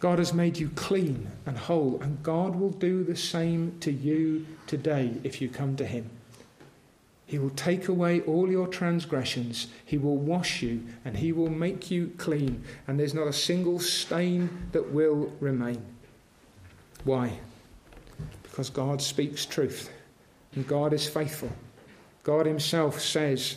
God 0.00 0.18
has 0.20 0.32
made 0.32 0.58
you 0.58 0.68
clean 0.70 1.28
and 1.44 1.58
whole, 1.58 2.00
and 2.00 2.22
God 2.22 2.54
will 2.54 2.70
do 2.70 3.02
the 3.02 3.16
same 3.16 3.76
to 3.80 3.90
you 3.90 4.46
today 4.66 5.14
if 5.24 5.40
you 5.40 5.48
come 5.48 5.74
to 5.76 5.84
Him. 5.84 6.08
He 7.26 7.38
will 7.38 7.50
take 7.50 7.88
away 7.88 8.20
all 8.22 8.50
your 8.50 8.68
transgressions, 8.68 9.66
He 9.84 9.98
will 9.98 10.16
wash 10.16 10.62
you, 10.62 10.84
and 11.04 11.16
He 11.16 11.32
will 11.32 11.50
make 11.50 11.90
you 11.90 12.12
clean, 12.16 12.64
and 12.86 12.98
there's 12.98 13.12
not 13.12 13.26
a 13.26 13.32
single 13.32 13.80
stain 13.80 14.68
that 14.72 14.92
will 14.92 15.32
remain. 15.40 15.82
Why? 17.04 17.40
Because 18.44 18.70
God 18.70 19.02
speaks 19.02 19.44
truth, 19.44 19.90
and 20.54 20.66
God 20.66 20.92
is 20.92 21.08
faithful. 21.08 21.50
God 22.22 22.46
Himself 22.46 23.00
says, 23.00 23.56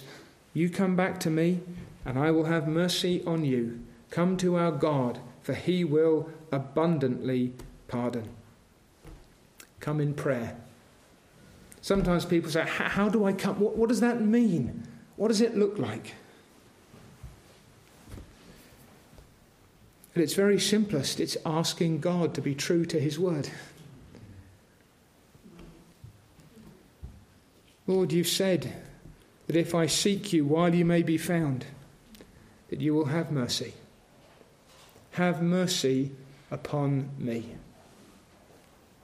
You 0.54 0.70
come 0.70 0.96
back 0.96 1.20
to 1.22 1.30
me, 1.30 1.62
and 2.06 2.18
I 2.18 2.32
will 2.32 2.46
have 2.46 2.68
mercy 2.68 3.24
on 3.26 3.46
you. 3.46 3.82
Come 4.10 4.38
to 4.38 4.58
our 4.58 4.72
God, 4.72 5.20
for 5.42 5.54
he 5.54 5.84
will 5.84 6.30
abundantly 6.52 7.54
pardon. 7.88 8.30
Come 9.80 10.00
in 10.00 10.14
prayer. 10.14 10.58
Sometimes 11.82 12.26
people 12.26 12.52
say, 12.52 12.64
How 12.66 13.10
do 13.10 13.26
I 13.26 13.34
come? 13.34 13.60
What, 13.60 13.76
what 13.76 13.90
does 13.90 14.02
that 14.02 14.22
mean? 14.22 14.88
What 15.16 15.30
does 15.30 15.42
it 15.42 15.58
look 15.58 15.78
like? 15.78 16.16
At 20.16 20.22
its 20.22 20.34
very 20.34 20.60
simplest, 20.60 21.20
it's 21.20 21.38
asking 21.46 22.00
God 22.00 22.34
to 22.34 22.42
be 22.42 22.54
true 22.54 22.86
to 22.86 23.00
his 23.00 23.18
word. 23.18 23.50
Lord, 27.88 28.12
you've 28.12 28.28
said 28.28 28.74
that 29.48 29.56
if 29.56 29.74
I 29.74 29.86
seek 29.86 30.34
you 30.34 30.46
while 30.46 30.74
you 30.76 30.86
may 30.86 31.02
be 31.02 31.18
found, 31.18 31.66
that 32.72 32.82
you 32.82 32.96
will 32.96 33.06
have 33.06 33.32
mercy. 33.32 33.76
Have 35.12 35.44
mercy 35.44 36.12
upon 36.50 37.10
me. 37.20 37.58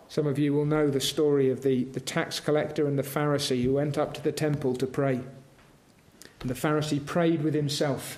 Some 0.09 0.25
of 0.25 0.39
you 0.39 0.53
will 0.53 0.65
know 0.65 0.89
the 0.89 1.01
story 1.01 1.51
of 1.51 1.61
the, 1.61 1.83
the 1.83 1.99
tax 1.99 2.39
collector 2.39 2.87
and 2.87 2.97
the 2.97 3.03
Pharisee 3.03 3.63
who 3.63 3.73
went 3.73 3.97
up 3.97 4.13
to 4.15 4.23
the 4.23 4.31
temple 4.31 4.75
to 4.77 4.87
pray. 4.87 5.19
And 6.39 6.49
the 6.49 6.55
Pharisee 6.55 7.05
prayed 7.05 7.43
with 7.43 7.53
himself. 7.53 8.17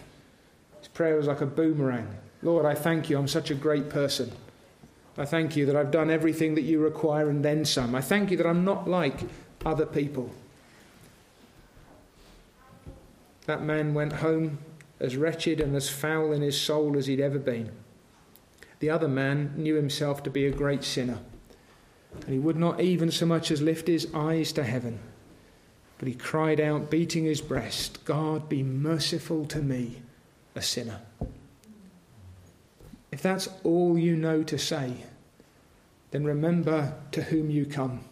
His 0.80 0.88
prayer 0.88 1.18
was 1.18 1.28
like 1.28 1.42
a 1.42 1.46
boomerang 1.46 2.16
Lord, 2.42 2.66
I 2.66 2.74
thank 2.74 3.10
you, 3.10 3.18
I'm 3.18 3.28
such 3.28 3.52
a 3.52 3.56
great 3.56 3.90
person. 3.90 4.32
I 5.18 5.26
thank 5.26 5.58
you 5.58 5.66
that 5.66 5.76
I've 5.76 5.92
done 5.92 6.10
everything 6.10 6.56
that 6.56 6.62
you 6.62 6.80
require 6.80 7.30
and 7.30 7.44
then 7.44 7.66
some. 7.66 7.94
I 7.94 8.00
thank 8.00 8.32
you 8.32 8.38
that 8.38 8.48
I'm 8.48 8.64
not 8.64 8.88
like 8.88 9.20
other 9.66 9.86
people. 9.86 10.32
That 13.46 13.62
man 13.62 13.94
went 13.94 14.14
home 14.14 14.60
as 15.00 15.18
wretched 15.18 15.62
and 15.62 15.76
as 15.76 15.90
foul 15.90 16.32
in 16.32 16.42
his 16.42 16.60
soul 16.60 16.98
as 16.98 17.08
he'd 17.08 17.20
ever 17.20 17.40
been. 17.40 17.72
The 18.80 18.90
other 18.90 19.08
man 19.08 19.54
knew 19.56 19.76
himself 19.76 20.24
to 20.24 20.30
be 20.30 20.46
a 20.46 20.52
great 20.52 20.84
sinner, 20.84 21.20
and 22.22 22.30
he 22.34 22.40
would 22.40 22.58
not 22.58 22.82
even 22.82 23.12
so 23.12 23.26
much 23.26 23.52
as 23.52 23.62
lift 23.62 23.88
his 23.88 24.08
eyes 24.14 24.52
to 24.54 24.64
heaven. 24.64 25.00
But 25.98 26.08
he 26.08 26.14
cried 26.16 26.62
out, 26.62 26.90
beating 26.90 27.26
his 27.26 27.42
breast, 27.42 28.06
God, 28.06 28.48
be 28.48 28.64
merciful 28.64 29.46
to 29.48 29.60
me, 29.60 30.02
a 30.56 30.62
sinner. 30.62 31.02
If 33.12 33.22
that's 33.22 33.50
all 33.64 33.98
you 33.98 34.16
know 34.16 34.44
to 34.44 34.58
say, 34.58 35.04
then 36.12 36.24
remember 36.24 36.94
to 37.12 37.24
whom 37.24 37.50
you 37.50 37.66
come 37.66 38.04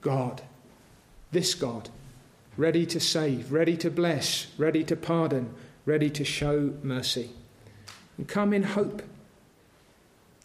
God, 0.00 0.42
this 1.32 1.54
God 1.54 1.90
ready 2.56 2.86
to 2.86 3.00
save, 3.00 3.52
ready 3.52 3.76
to 3.76 3.90
bless, 3.90 4.46
ready 4.56 4.82
to 4.84 4.96
pardon, 4.96 5.52
ready 5.86 6.10
to 6.10 6.24
show 6.24 6.74
mercy. 6.82 7.30
And 8.18 8.28
come 8.28 8.52
in 8.52 8.64
hope. 8.64 9.02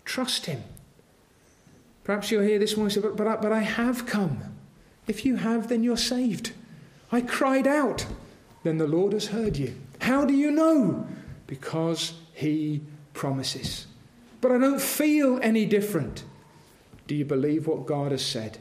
Trust 0.06 0.46
Him. 0.46 0.64
Perhaps 2.04 2.32
you'll 2.32 2.44
hear 2.44 2.60
this 2.60 2.78
morning 2.78 2.94
say, 2.94 3.02
but, 3.02 3.18
but, 3.18 3.28
I, 3.28 3.36
but 3.36 3.52
I 3.52 3.60
have 3.60 4.06
come. 4.06 4.42
If 5.08 5.26
you 5.26 5.36
have, 5.38 5.68
then 5.68 5.84
you're 5.84 5.98
saved. 5.98 6.54
I 7.12 7.22
cried 7.22 7.68
out. 7.68 8.06
Then 8.64 8.78
the 8.78 8.88
Lord 8.88 9.14
has 9.14 9.28
heard 9.28 9.58
you. 9.58 9.76
How 10.00 10.26
do 10.26 10.34
you 10.34 10.52
know? 10.52 11.08
Because 11.48 12.14
He 12.34 12.82
promises. 13.14 13.88
But 14.40 14.52
I 14.52 14.58
don't 14.58 14.82
feel 14.82 15.40
any 15.42 15.66
different. 15.66 16.24
Do 17.08 17.16
you 17.16 17.26
believe 17.26 17.68
what 17.68 17.86
God 17.86 18.12
has 18.12 18.26
said? 18.26 18.60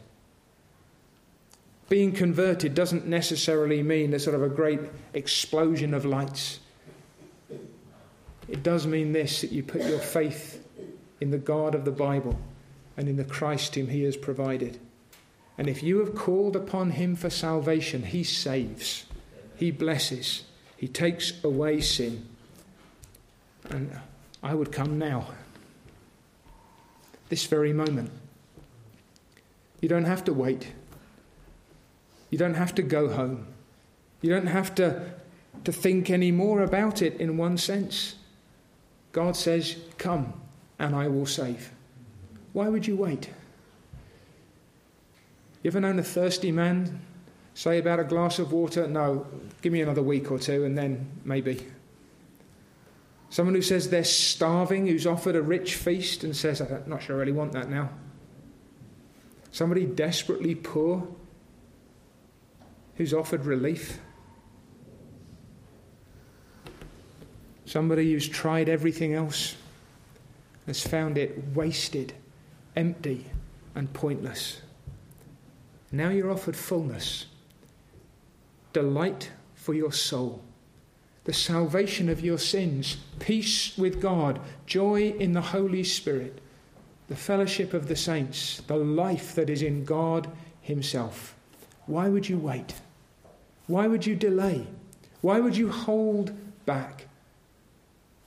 Being 1.88 2.12
converted 2.12 2.74
doesn't 2.74 3.06
necessarily 3.06 3.82
mean 3.82 4.14
a 4.14 4.18
sort 4.18 4.36
of 4.36 4.42
a 4.42 4.48
great 4.48 4.80
explosion 5.12 5.92
of 5.92 6.04
lights. 6.04 6.60
It 8.50 8.64
does 8.64 8.84
mean 8.86 9.12
this 9.12 9.42
that 9.42 9.52
you 9.52 9.62
put 9.62 9.82
your 9.84 10.00
faith 10.00 10.66
in 11.20 11.30
the 11.30 11.38
God 11.38 11.74
of 11.76 11.84
the 11.84 11.92
Bible 11.92 12.38
and 12.96 13.08
in 13.08 13.16
the 13.16 13.24
Christ 13.24 13.76
whom 13.76 13.88
He 13.88 14.02
has 14.02 14.16
provided. 14.16 14.80
And 15.56 15.68
if 15.68 15.82
you 15.82 16.00
have 16.00 16.16
called 16.16 16.56
upon 16.56 16.90
Him 16.90 17.14
for 17.14 17.30
salvation, 17.30 18.02
He 18.02 18.24
saves, 18.24 19.06
He 19.54 19.70
blesses, 19.70 20.44
He 20.76 20.88
takes 20.88 21.32
away 21.44 21.80
sin. 21.80 22.26
And 23.68 23.96
I 24.42 24.54
would 24.54 24.72
come 24.72 24.98
now, 24.98 25.28
this 27.28 27.46
very 27.46 27.72
moment. 27.72 28.10
You 29.80 29.88
don't 29.88 30.06
have 30.06 30.24
to 30.24 30.32
wait. 30.32 30.72
You 32.30 32.38
don't 32.38 32.54
have 32.54 32.74
to 32.74 32.82
go 32.82 33.10
home. 33.10 33.46
You 34.22 34.30
don't 34.30 34.48
have 34.48 34.74
to, 34.74 35.14
to 35.64 35.72
think 35.72 36.10
any 36.10 36.32
more 36.32 36.62
about 36.62 37.00
it 37.00 37.20
in 37.20 37.36
one 37.36 37.56
sense. 37.56 38.16
God 39.12 39.36
says, 39.36 39.76
Come 39.98 40.32
and 40.78 40.94
I 40.94 41.08
will 41.08 41.26
save. 41.26 41.72
Why 42.52 42.68
would 42.68 42.86
you 42.86 42.96
wait? 42.96 43.30
You 45.62 45.70
ever 45.70 45.80
known 45.80 45.98
a 45.98 46.02
thirsty 46.02 46.52
man 46.52 47.00
say 47.54 47.78
about 47.78 48.00
a 48.00 48.04
glass 48.04 48.38
of 48.38 48.52
water, 48.52 48.86
No, 48.86 49.26
give 49.62 49.72
me 49.72 49.82
another 49.82 50.02
week 50.02 50.30
or 50.30 50.38
two 50.38 50.64
and 50.64 50.76
then 50.76 51.10
maybe? 51.24 51.66
Someone 53.28 53.54
who 53.54 53.62
says 53.62 53.90
they're 53.90 54.02
starving, 54.02 54.88
who's 54.88 55.06
offered 55.06 55.36
a 55.36 55.42
rich 55.42 55.76
feast 55.76 56.24
and 56.24 56.36
says, 56.36 56.60
I'm 56.60 56.82
not 56.86 57.02
sure 57.02 57.16
I 57.16 57.20
really 57.20 57.32
want 57.32 57.52
that 57.52 57.70
now. 57.70 57.90
Somebody 59.52 59.86
desperately 59.86 60.56
poor 60.56 61.06
who's 62.96 63.14
offered 63.14 63.44
relief. 63.44 64.00
Somebody 67.70 68.10
who's 68.10 68.28
tried 68.28 68.68
everything 68.68 69.14
else 69.14 69.54
has 70.66 70.84
found 70.84 71.16
it 71.16 71.54
wasted, 71.54 72.12
empty, 72.74 73.26
and 73.76 73.92
pointless. 73.92 74.60
Now 75.92 76.08
you're 76.08 76.32
offered 76.32 76.56
fullness, 76.56 77.26
delight 78.72 79.30
for 79.54 79.72
your 79.72 79.92
soul, 79.92 80.42
the 81.22 81.32
salvation 81.32 82.08
of 82.08 82.24
your 82.24 82.38
sins, 82.38 82.96
peace 83.20 83.78
with 83.78 84.02
God, 84.02 84.40
joy 84.66 85.10
in 85.20 85.32
the 85.32 85.40
Holy 85.40 85.84
Spirit, 85.84 86.40
the 87.06 87.14
fellowship 87.14 87.72
of 87.72 87.86
the 87.86 87.94
saints, 87.94 88.62
the 88.66 88.74
life 88.74 89.36
that 89.36 89.48
is 89.48 89.62
in 89.62 89.84
God 89.84 90.28
Himself. 90.60 91.36
Why 91.86 92.08
would 92.08 92.28
you 92.28 92.38
wait? 92.38 92.74
Why 93.68 93.86
would 93.86 94.04
you 94.06 94.16
delay? 94.16 94.66
Why 95.20 95.38
would 95.38 95.56
you 95.56 95.70
hold 95.70 96.32
back? 96.66 97.06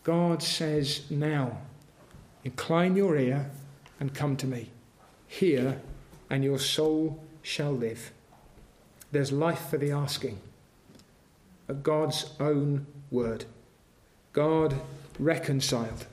God 0.03 0.43
says 0.43 1.09
now, 1.09 1.57
incline 2.43 2.95
your 2.95 3.17
ear 3.17 3.49
and 3.99 4.13
come 4.13 4.35
to 4.37 4.47
me. 4.47 4.69
Hear, 5.27 5.81
and 6.29 6.43
your 6.43 6.59
soul 6.59 7.23
shall 7.41 7.71
live. 7.71 8.11
There's 9.11 9.31
life 9.31 9.69
for 9.69 9.77
the 9.77 9.91
asking. 9.91 10.39
A 11.67 11.73
God's 11.73 12.31
own 12.39 12.85
word. 13.11 13.45
God 14.33 14.75
reconciled. 15.19 16.07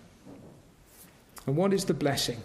And 1.47 1.57
what 1.57 1.73
is 1.73 1.87
the 1.87 1.95
blessing? 1.95 2.43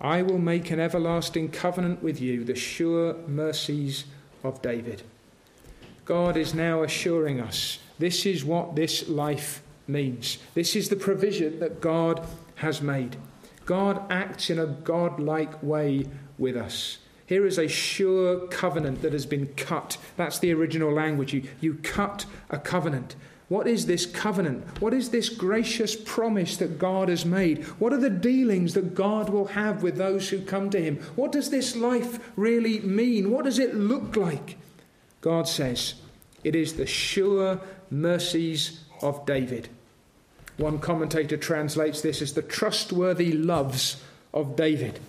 I 0.00 0.22
will 0.22 0.38
make 0.38 0.70
an 0.70 0.78
everlasting 0.78 1.50
covenant 1.50 2.02
with 2.02 2.20
you, 2.20 2.44
the 2.44 2.54
sure 2.54 3.14
mercies 3.26 4.04
of 4.44 4.62
David. 4.62 5.02
God 6.04 6.36
is 6.36 6.54
now 6.54 6.82
assuring 6.82 7.40
us 7.40 7.80
this 7.98 8.24
is 8.24 8.44
what 8.44 8.76
this 8.76 9.08
life 9.08 9.60
means. 9.88 10.38
This 10.54 10.76
is 10.76 10.88
the 10.88 10.96
provision 10.96 11.58
that 11.60 11.80
God 11.80 12.26
has 12.56 12.82
made. 12.82 13.16
God 13.66 14.02
acts 14.10 14.50
in 14.50 14.58
a 14.58 14.66
God-like 14.66 15.62
way 15.62 16.06
with 16.38 16.56
us. 16.56 16.98
Here 17.26 17.46
is 17.46 17.58
a 17.58 17.68
sure 17.68 18.46
covenant 18.46 19.02
that 19.02 19.12
has 19.12 19.26
been 19.26 19.48
cut. 19.48 19.98
That's 20.16 20.38
the 20.38 20.54
original 20.54 20.90
language. 20.90 21.34
You, 21.34 21.42
you 21.60 21.74
cut 21.74 22.24
a 22.48 22.58
covenant. 22.58 23.16
What 23.48 23.66
is 23.66 23.86
this 23.86 24.06
covenant? 24.06 24.80
What 24.80 24.94
is 24.94 25.10
this 25.10 25.28
gracious 25.28 25.96
promise 25.96 26.56
that 26.58 26.78
God 26.78 27.08
has 27.08 27.26
made? 27.26 27.64
What 27.78 27.92
are 27.92 28.00
the 28.00 28.10
dealings 28.10 28.74
that 28.74 28.94
God 28.94 29.30
will 29.30 29.46
have 29.48 29.82
with 29.82 29.96
those 29.96 30.28
who 30.28 30.40
come 30.40 30.70
to 30.70 30.80
Him? 30.80 30.96
What 31.16 31.32
does 31.32 31.50
this 31.50 31.76
life 31.76 32.18
really 32.36 32.80
mean? 32.80 33.30
What 33.30 33.44
does 33.44 33.58
it 33.58 33.74
look 33.74 34.16
like? 34.16 34.56
God 35.20 35.48
says, 35.48 35.94
It 36.44 36.54
is 36.54 36.74
the 36.74 36.86
sure 36.86 37.60
mercies 37.90 38.84
of 39.02 39.24
David. 39.26 39.68
One 40.58 40.80
commentator 40.80 41.36
translates 41.36 42.02
this 42.02 42.20
as 42.20 42.34
the 42.34 42.42
trustworthy 42.42 43.32
loves 43.32 44.02
of 44.34 44.56
David. 44.56 45.00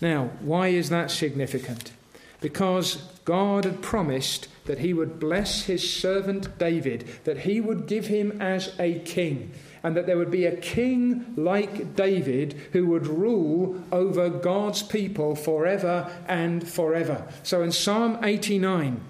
Now, 0.00 0.30
why 0.40 0.68
is 0.68 0.88
that 0.90 1.10
significant? 1.10 1.92
Because 2.40 2.96
God 3.24 3.64
had 3.64 3.82
promised 3.82 4.48
that 4.64 4.78
he 4.78 4.92
would 4.92 5.18
bless 5.18 5.64
his 5.64 5.88
servant 5.92 6.56
David, 6.58 7.08
that 7.24 7.40
he 7.40 7.60
would 7.60 7.86
give 7.86 8.06
him 8.06 8.40
as 8.40 8.74
a 8.78 9.00
king, 9.00 9.52
and 9.82 9.96
that 9.96 10.06
there 10.06 10.18
would 10.18 10.30
be 10.30 10.46
a 10.46 10.56
king 10.56 11.34
like 11.36 11.96
David 11.96 12.54
who 12.72 12.86
would 12.86 13.06
rule 13.06 13.82
over 13.90 14.28
God's 14.28 14.82
people 14.82 15.34
forever 15.34 16.12
and 16.28 16.66
forever. 16.66 17.26
So 17.42 17.62
in 17.62 17.72
Psalm 17.72 18.18
89, 18.22 19.00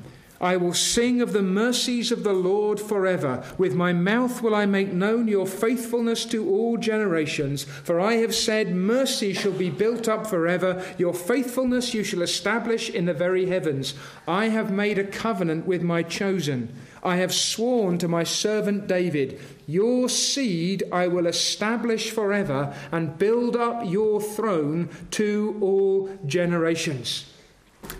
I 0.43 0.57
will 0.57 0.75
sing 0.75 1.21
of 1.21 1.33
the 1.33 1.41
mercies 1.41 2.11
of 2.11 2.25
the 2.25 2.33
Lord 2.33 2.81
forever. 2.81 3.45
With 3.57 3.77
my 3.77 3.93
mouth 3.93 4.43
will 4.43 4.57
I 4.57 4.67
make 4.67 4.93
known 4.93 5.29
your 5.29 5.47
faithfulness 5.47 6.25
to 6.27 6.51
all 6.51 6.77
generations. 6.77 7.63
For 7.63 8.01
I 8.01 8.15
have 8.15 8.35
said, 8.35 8.75
Mercy 8.75 9.35
shall 9.35 9.53
be 9.53 9.71
built 9.71 10.09
up 10.09 10.27
forever. 10.27 10.85
Your 10.99 11.15
faithfulness 11.15 11.95
you 11.95 12.03
shall 12.03 12.23
establish 12.23 12.91
in 12.91 13.05
the 13.05 13.15
very 13.15 13.47
heavens. 13.47 13.95
I 14.27 14.47
have 14.49 14.73
made 14.73 14.99
a 14.99 15.05
covenant 15.05 15.65
with 15.65 15.83
my 15.83 16.03
chosen. 16.03 16.75
I 17.05 17.17
have 17.17 17.33
sworn 17.33 17.99
to 17.99 18.09
my 18.09 18.25
servant 18.25 18.89
David, 18.89 19.41
Your 19.69 20.09
seed 20.09 20.83
I 20.91 21.07
will 21.07 21.27
establish 21.27 22.11
forever 22.11 22.75
and 22.91 23.17
build 23.17 23.57
up 23.57 23.85
your 23.87 24.21
throne 24.21 24.89
to 25.13 25.57
all 25.61 26.19
generations. 26.27 27.33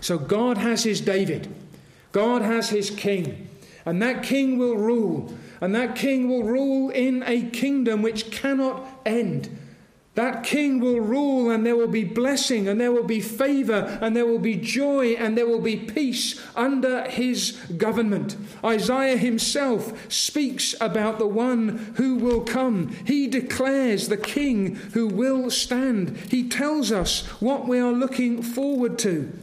So 0.01 0.17
God 0.17 0.57
has 0.57 0.83
his 0.83 0.99
David. 0.99 1.53
God 2.13 2.43
has 2.43 2.69
his 2.69 2.89
king, 2.89 3.49
and 3.85 4.01
that 4.01 4.23
king 4.23 4.57
will 4.57 4.77
rule, 4.77 5.33
and 5.59 5.75
that 5.75 5.95
king 5.95 6.29
will 6.29 6.43
rule 6.43 6.89
in 6.89 7.23
a 7.23 7.41
kingdom 7.49 8.01
which 8.01 8.31
cannot 8.31 8.87
end. 9.05 9.49
That 10.15 10.43
king 10.43 10.79
will 10.79 10.99
rule, 10.99 11.49
and 11.49 11.65
there 11.65 11.75
will 11.75 11.87
be 11.87 12.03
blessing, 12.03 12.67
and 12.67 12.79
there 12.79 12.91
will 12.91 13.03
be 13.03 13.19
favor, 13.19 13.97
and 13.99 14.15
there 14.15 14.27
will 14.27 14.37
be 14.37 14.55
joy, 14.55 15.13
and 15.13 15.35
there 15.35 15.47
will 15.47 15.59
be 15.59 15.75
peace 15.75 16.39
under 16.55 17.09
his 17.09 17.53
government. 17.77 18.37
Isaiah 18.63 19.17
himself 19.17 20.11
speaks 20.13 20.75
about 20.79 21.17
the 21.17 21.27
one 21.27 21.95
who 21.95 22.13
will 22.13 22.41
come. 22.41 22.95
He 23.05 23.25
declares 23.25 24.07
the 24.07 24.17
king 24.17 24.75
who 24.93 25.07
will 25.07 25.49
stand. 25.49 26.15
He 26.29 26.47
tells 26.47 26.91
us 26.91 27.25
what 27.41 27.67
we 27.67 27.79
are 27.79 27.91
looking 27.91 28.43
forward 28.43 28.99
to. 28.99 29.33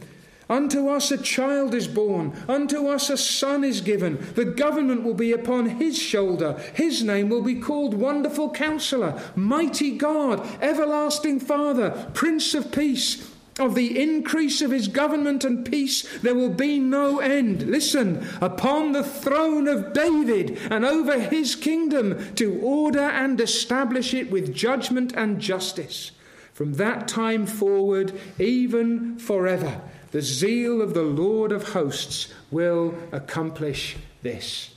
Unto 0.51 0.89
us 0.89 1.11
a 1.11 1.17
child 1.17 1.73
is 1.73 1.87
born, 1.87 2.33
unto 2.45 2.87
us 2.87 3.09
a 3.09 3.15
son 3.15 3.63
is 3.63 3.79
given. 3.79 4.19
The 4.35 4.43
government 4.43 5.03
will 5.03 5.13
be 5.13 5.31
upon 5.31 5.77
his 5.79 5.97
shoulder. 5.97 6.59
His 6.73 7.01
name 7.05 7.29
will 7.29 7.41
be 7.41 7.55
called 7.55 7.93
Wonderful 7.93 8.51
Counselor, 8.51 9.17
Mighty 9.33 9.97
God, 9.97 10.45
Everlasting 10.61 11.39
Father, 11.39 12.11
Prince 12.13 12.53
of 12.53 12.69
Peace. 12.69 13.31
Of 13.59 13.75
the 13.75 14.01
increase 14.01 14.61
of 14.61 14.71
his 14.71 14.89
government 14.89 15.45
and 15.45 15.65
peace, 15.65 16.19
there 16.19 16.35
will 16.35 16.49
be 16.49 16.79
no 16.79 17.19
end. 17.19 17.69
Listen, 17.69 18.27
upon 18.41 18.91
the 18.91 19.03
throne 19.03 19.69
of 19.69 19.93
David 19.93 20.57
and 20.69 20.83
over 20.83 21.17
his 21.17 21.55
kingdom 21.55 22.35
to 22.35 22.59
order 22.59 22.99
and 22.99 23.39
establish 23.39 24.13
it 24.13 24.29
with 24.29 24.53
judgment 24.53 25.13
and 25.15 25.39
justice. 25.39 26.11
From 26.51 26.73
that 26.73 27.07
time 27.07 27.45
forward, 27.45 28.11
even 28.37 29.17
forever. 29.17 29.81
The 30.11 30.21
zeal 30.21 30.81
of 30.81 30.93
the 30.93 31.03
Lord 31.03 31.51
of 31.51 31.69
hosts 31.69 32.33
will 32.51 32.93
accomplish 33.11 33.95
this. 34.21 34.75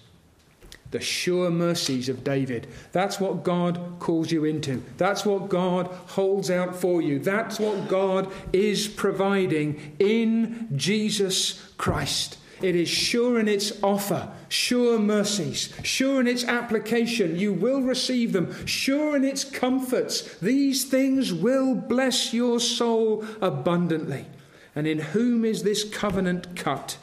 The 0.92 1.00
sure 1.00 1.50
mercies 1.50 2.08
of 2.08 2.22
David. 2.22 2.68
That's 2.92 3.18
what 3.18 3.42
God 3.42 3.80
calls 3.98 4.30
you 4.30 4.44
into. 4.44 4.84
That's 4.96 5.26
what 5.26 5.48
God 5.48 5.88
holds 5.88 6.52
out 6.52 6.76
for 6.76 7.02
you. 7.02 7.18
That's 7.18 7.58
what 7.58 7.88
God 7.88 8.32
is 8.52 8.86
providing 8.86 9.96
in 9.98 10.68
Jesus 10.76 11.60
Christ. 11.78 12.38
It 12.62 12.76
is 12.76 12.88
sure 12.88 13.40
in 13.40 13.48
its 13.48 13.82
offer, 13.82 14.32
sure 14.48 15.00
mercies, 15.00 15.74
sure 15.82 16.20
in 16.20 16.28
its 16.28 16.44
application. 16.44 17.36
You 17.36 17.52
will 17.52 17.82
receive 17.82 18.32
them, 18.32 18.64
sure 18.66 19.16
in 19.16 19.24
its 19.24 19.42
comforts. 19.42 20.38
These 20.38 20.84
things 20.84 21.32
will 21.32 21.74
bless 21.74 22.32
your 22.32 22.60
soul 22.60 23.24
abundantly. 23.40 24.26
And 24.74 24.86
in 24.86 24.98
whom 24.98 25.44
is 25.44 25.62
this 25.62 25.84
covenant 25.84 26.56
cut? 26.56 26.98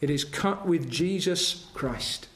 It 0.00 0.10
is 0.10 0.24
cut 0.24 0.66
with 0.66 0.90
Jesus 0.90 1.66
Christ. 1.72 2.28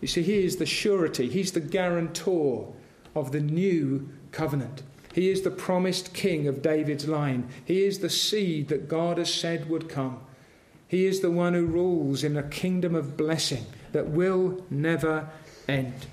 You 0.00 0.08
see, 0.08 0.22
He 0.22 0.44
is 0.44 0.56
the 0.56 0.66
surety, 0.66 1.28
He's 1.28 1.52
the 1.52 1.60
guarantor 1.60 2.72
of 3.14 3.32
the 3.32 3.40
new 3.40 4.08
covenant. 4.32 4.82
He 5.12 5.30
is 5.30 5.42
the 5.42 5.50
promised 5.50 6.14
king 6.14 6.46
of 6.46 6.62
David's 6.62 7.08
line. 7.08 7.48
He 7.64 7.84
is 7.84 7.98
the 7.98 8.10
seed 8.10 8.68
that 8.68 8.88
God 8.88 9.18
has 9.18 9.32
said 9.32 9.68
would 9.68 9.88
come. 9.88 10.20
He 10.86 11.06
is 11.06 11.20
the 11.20 11.30
one 11.30 11.54
who 11.54 11.66
rules 11.66 12.24
in 12.24 12.36
a 12.36 12.42
kingdom 12.42 12.94
of 12.94 13.16
blessing 13.16 13.66
that 13.92 14.08
will 14.08 14.64
never 14.70 15.28
end. 15.68 16.06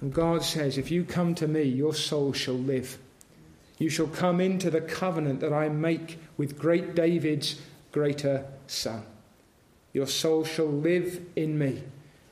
And 0.00 0.12
God 0.12 0.42
says, 0.42 0.76
If 0.76 0.90
you 0.90 1.04
come 1.04 1.34
to 1.36 1.46
me, 1.46 1.62
your 1.62 1.94
soul 1.94 2.32
shall 2.32 2.58
live. 2.58 2.98
You 3.82 3.90
shall 3.90 4.06
come 4.06 4.40
into 4.40 4.70
the 4.70 4.80
covenant 4.80 5.40
that 5.40 5.52
I 5.52 5.68
make 5.68 6.16
with 6.36 6.56
great 6.56 6.94
David's 6.94 7.60
greater 7.90 8.44
son. 8.68 9.02
Your 9.92 10.06
soul 10.06 10.44
shall 10.44 10.68
live 10.68 11.20
in 11.34 11.58
me, 11.58 11.82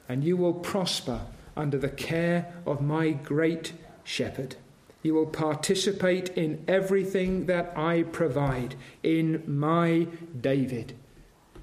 and 0.09 0.23
you 0.23 0.37
will 0.37 0.55
prosper 0.55 1.23
under 1.57 1.77
the 1.77 1.89
care 1.89 2.55
of 2.65 2.81
my 2.81 3.11
great 3.11 3.73
shepherd. 4.05 4.55
You 5.03 5.15
will 5.15 5.27
participate 5.27 6.29
in 6.39 6.65
everything 6.69 7.47
that 7.47 7.77
I 7.77 8.05
provide 8.05 8.77
in 9.03 9.43
my 9.45 10.07
David, 10.41 10.97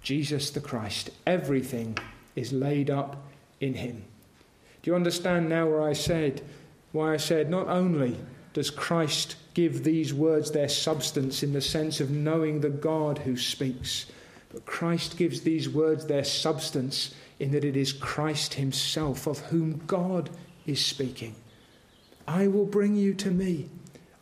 Jesus 0.02 0.50
the 0.50 0.60
Christ. 0.60 1.12
Everything 1.26 1.98
is 2.36 2.52
laid 2.52 2.90
up 2.90 3.26
in 3.62 3.76
him. 3.76 4.04
Do 4.82 4.92
you 4.92 4.96
understand 4.96 5.48
now 5.48 5.66
where 5.68 5.84
I 5.84 5.94
said, 5.94 6.42
why 6.92 7.14
I 7.14 7.18
said 7.18 7.50
not 7.50 7.70
only 7.70 8.18
does 8.58 8.72
Christ 8.72 9.36
give 9.54 9.84
these 9.84 10.16
words 10.16 10.50
their 10.50 10.68
substance 10.68 11.44
in 11.44 11.54
the 11.54 11.62
sense 11.62 12.00
of 12.00 12.10
knowing 12.10 12.60
the 12.60 12.72
God 12.72 13.20
who 13.20 13.38
speaks, 13.38 14.08
but 14.50 14.66
Christ 14.66 15.16
gives 15.16 15.42
these 15.42 15.70
words 15.70 16.08
their 16.08 16.24
substance 16.24 17.14
in 17.40 17.52
that 17.52 17.64
it 17.64 17.78
is 17.78 17.94
Christ 17.94 18.56
Himself 18.56 19.28
of 19.28 19.38
whom 19.42 19.84
God 19.86 20.32
is 20.66 20.84
speaking. 20.84 21.36
I 22.28 22.48
will 22.48 22.66
bring 22.66 22.96
you 22.96 23.14
to 23.14 23.30
me. 23.30 23.70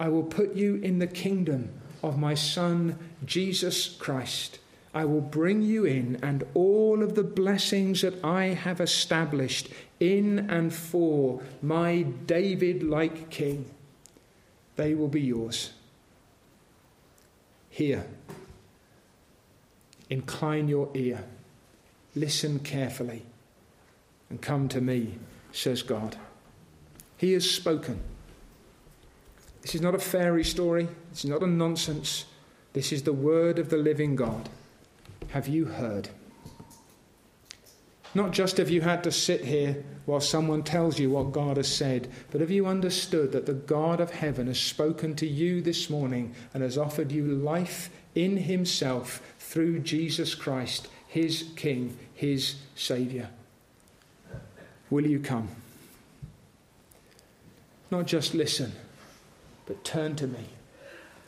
I 0.02 0.10
will 0.10 0.24
put 0.24 0.54
you 0.54 0.76
in 0.84 1.00
the 1.00 1.08
kingdom 1.08 1.70
of 2.04 2.20
my 2.20 2.34
Son, 2.34 3.00
Jesus 3.24 3.88
Christ. 3.88 4.60
I 4.94 5.06
will 5.06 5.22
bring 5.22 5.62
you 5.62 5.86
in, 5.86 6.20
and 6.22 6.44
all 6.54 7.02
of 7.02 7.16
the 7.16 7.24
blessings 7.24 8.02
that 8.02 8.22
I 8.22 8.48
have 8.48 8.82
established 8.82 9.70
in 10.02 10.50
and 10.50 10.74
for 10.74 11.42
my 11.62 12.02
David 12.02 12.84
like 12.84 13.30
King 13.30 13.72
they 14.76 14.94
will 14.96 15.08
be 15.08 15.22
yours. 15.22 15.72
Hear. 17.70 18.06
Incline 20.10 20.68
your 20.68 20.90
ear. 20.94 21.24
Listen 22.16 22.60
carefully. 22.60 23.24
And 24.30 24.42
come 24.42 24.68
to 24.70 24.82
me, 24.82 25.16
says 25.52 25.82
God. 25.82 26.18
He 27.18 27.34
has 27.34 27.50
spoken. 27.50 28.00
This 29.62 29.76
is 29.76 29.82
not 29.82 29.96
a 29.96 30.00
fairy 30.00 30.44
story. 30.44 30.88
This 31.10 31.26
is 31.26 31.30
not 31.30 31.44
a 31.44 31.48
nonsense. 31.48 32.26
This 32.74 32.92
is 32.92 33.04
the 33.04 33.14
word 33.14 33.58
of 33.58 33.70
the 33.70 33.78
living 33.78 34.16
God. 34.16 34.50
Have 35.30 35.48
you 35.48 35.66
heard? 35.66 36.10
Not 38.16 38.32
just 38.32 38.56
have 38.58 38.70
you 38.70 38.80
had 38.80 39.04
to 39.04 39.12
sit 39.12 39.44
here 39.44 39.84
while 40.06 40.22
someone 40.22 40.64
tells 40.64 40.98
you 40.98 41.10
what 41.10 41.34
God 41.34 41.58
has 41.58 41.68
said, 41.68 42.10
but 42.32 42.40
have 42.40 42.50
you 42.50 42.66
understood 42.66 43.34
that 43.34 43.46
the 43.46 43.54
God 43.54 44.00
of 44.00 44.12
heaven 44.12 44.48
has 44.48 44.58
spoken 44.58 45.16
to 45.18 45.28
you 45.28 45.62
this 45.62 45.90
morning 45.90 46.34
and 46.54 46.64
has 46.64 46.78
offered 46.78 47.12
you 47.12 47.26
life 47.26 47.90
in 48.16 48.38
Himself 48.38 49.22
through 49.38 49.80
Jesus 49.80 50.34
Christ, 50.34 50.88
His 51.10 51.50
King, 51.58 51.98
His 52.14 52.56
Saviour? 52.74 53.28
Will 54.90 55.06
you 55.06 55.20
come? 55.20 55.50
Not 57.92 58.08
just 58.08 58.34
listen, 58.34 58.72
but 59.66 59.84
turn 59.84 60.16
to 60.16 60.28
me. 60.28 60.46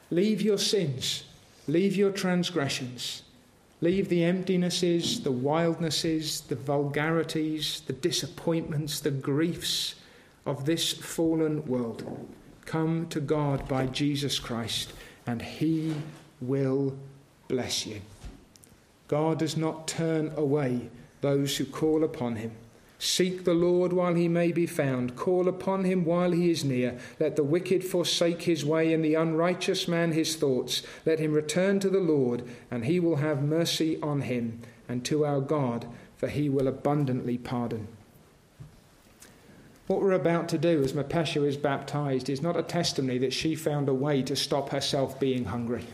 Leave 0.09 0.41
your 0.41 0.57
sins, 0.57 1.25
leave 1.67 1.97
your 1.97 2.11
transgressions 2.11 3.23
Leave 3.79 4.09
the 4.09 4.21
emptinesses, 4.21 5.23
the 5.23 5.31
wildnesses, 5.31 6.41
the 6.41 6.55
vulgarities, 6.55 7.81
the 7.81 7.93
disappointments, 7.93 8.99
the 8.99 9.11
griefs 9.11 9.95
of 10.45 10.65
this 10.65 10.93
fallen 10.93 11.63
world. 11.65 12.27
Come 12.65 13.07
to 13.09 13.19
God 13.19 13.67
by 13.67 13.85
Jesus 13.85 14.39
Christ, 14.39 14.93
and 15.27 15.41
He 15.41 15.93
will 16.41 16.97
bless 17.47 17.85
you. 17.85 18.01
God 19.07 19.39
does 19.39 19.55
not 19.55 19.87
turn 19.87 20.33
away 20.35 20.89
those 21.21 21.57
who 21.57 21.65
call 21.65 22.03
upon 22.03 22.37
Him. 22.37 22.51
Seek 22.99 23.43
the 23.43 23.53
Lord 23.53 23.93
while 23.93 24.15
he 24.15 24.27
may 24.27 24.51
be 24.51 24.65
found. 24.65 25.15
Call 25.15 25.47
upon 25.47 25.83
him 25.83 26.03
while 26.03 26.31
he 26.31 26.49
is 26.49 26.63
near. 26.63 26.97
Let 27.19 27.35
the 27.35 27.43
wicked 27.43 27.83
forsake 27.83 28.43
his 28.43 28.65
way 28.65 28.91
and 28.91 29.05
the 29.05 29.13
unrighteous 29.13 29.87
man 29.87 30.13
his 30.13 30.35
thoughts. 30.35 30.81
Let 31.05 31.19
him 31.19 31.33
return 31.33 31.79
to 31.81 31.89
the 31.89 31.99
Lord, 31.99 32.43
and 32.71 32.85
he 32.85 32.99
will 32.99 33.17
have 33.17 33.43
mercy 33.43 34.01
on 34.01 34.21
him, 34.21 34.61
and 34.89 35.05
to 35.05 35.25
our 35.25 35.41
God, 35.41 35.85
for 36.15 36.27
he 36.27 36.49
will 36.49 36.67
abundantly 36.67 37.37
pardon. 37.37 37.87
What 39.85 40.01
we're 40.01 40.11
about 40.11 40.49
to 40.49 40.57
do 40.57 40.83
as 40.83 40.93
Mapesha 40.93 41.47
is 41.47 41.55
baptized 41.55 42.29
is 42.29 42.41
not 42.41 42.57
a 42.57 42.63
testimony 42.63 43.19
that 43.19 43.31
she 43.31 43.53
found 43.55 43.87
a 43.87 43.93
way 43.93 44.23
to 44.23 44.35
stop 44.35 44.69
herself 44.69 45.19
being 45.19 45.45
hungry. 45.45 45.85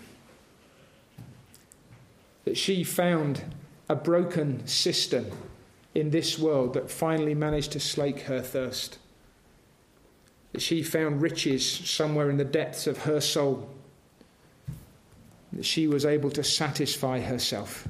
That 2.46 2.58
she 2.58 2.84
found 2.84 3.44
a 3.90 3.96
broken 3.96 4.66
cistern 4.66 5.32
in 5.96 6.10
this 6.10 6.40
world 6.40 6.74
that 6.74 6.90
finally 6.90 7.36
managed 7.36 7.72
to 7.74 7.80
slake 7.80 8.22
her 8.22 8.42
thirst. 8.42 8.98
That 10.52 10.62
she 10.62 10.84
found 10.84 11.22
riches 11.22 11.66
somewhere 11.66 12.30
in 12.30 12.38
the 12.38 12.46
depths 12.46 12.88
of 12.88 13.00
her 13.00 13.22
soul. 13.22 13.70
That 15.52 15.66
she 15.66 15.88
was 15.88 16.06
able 16.06 16.32
to 16.32 16.44
satisfy 16.44 17.20
herself. 17.20 17.88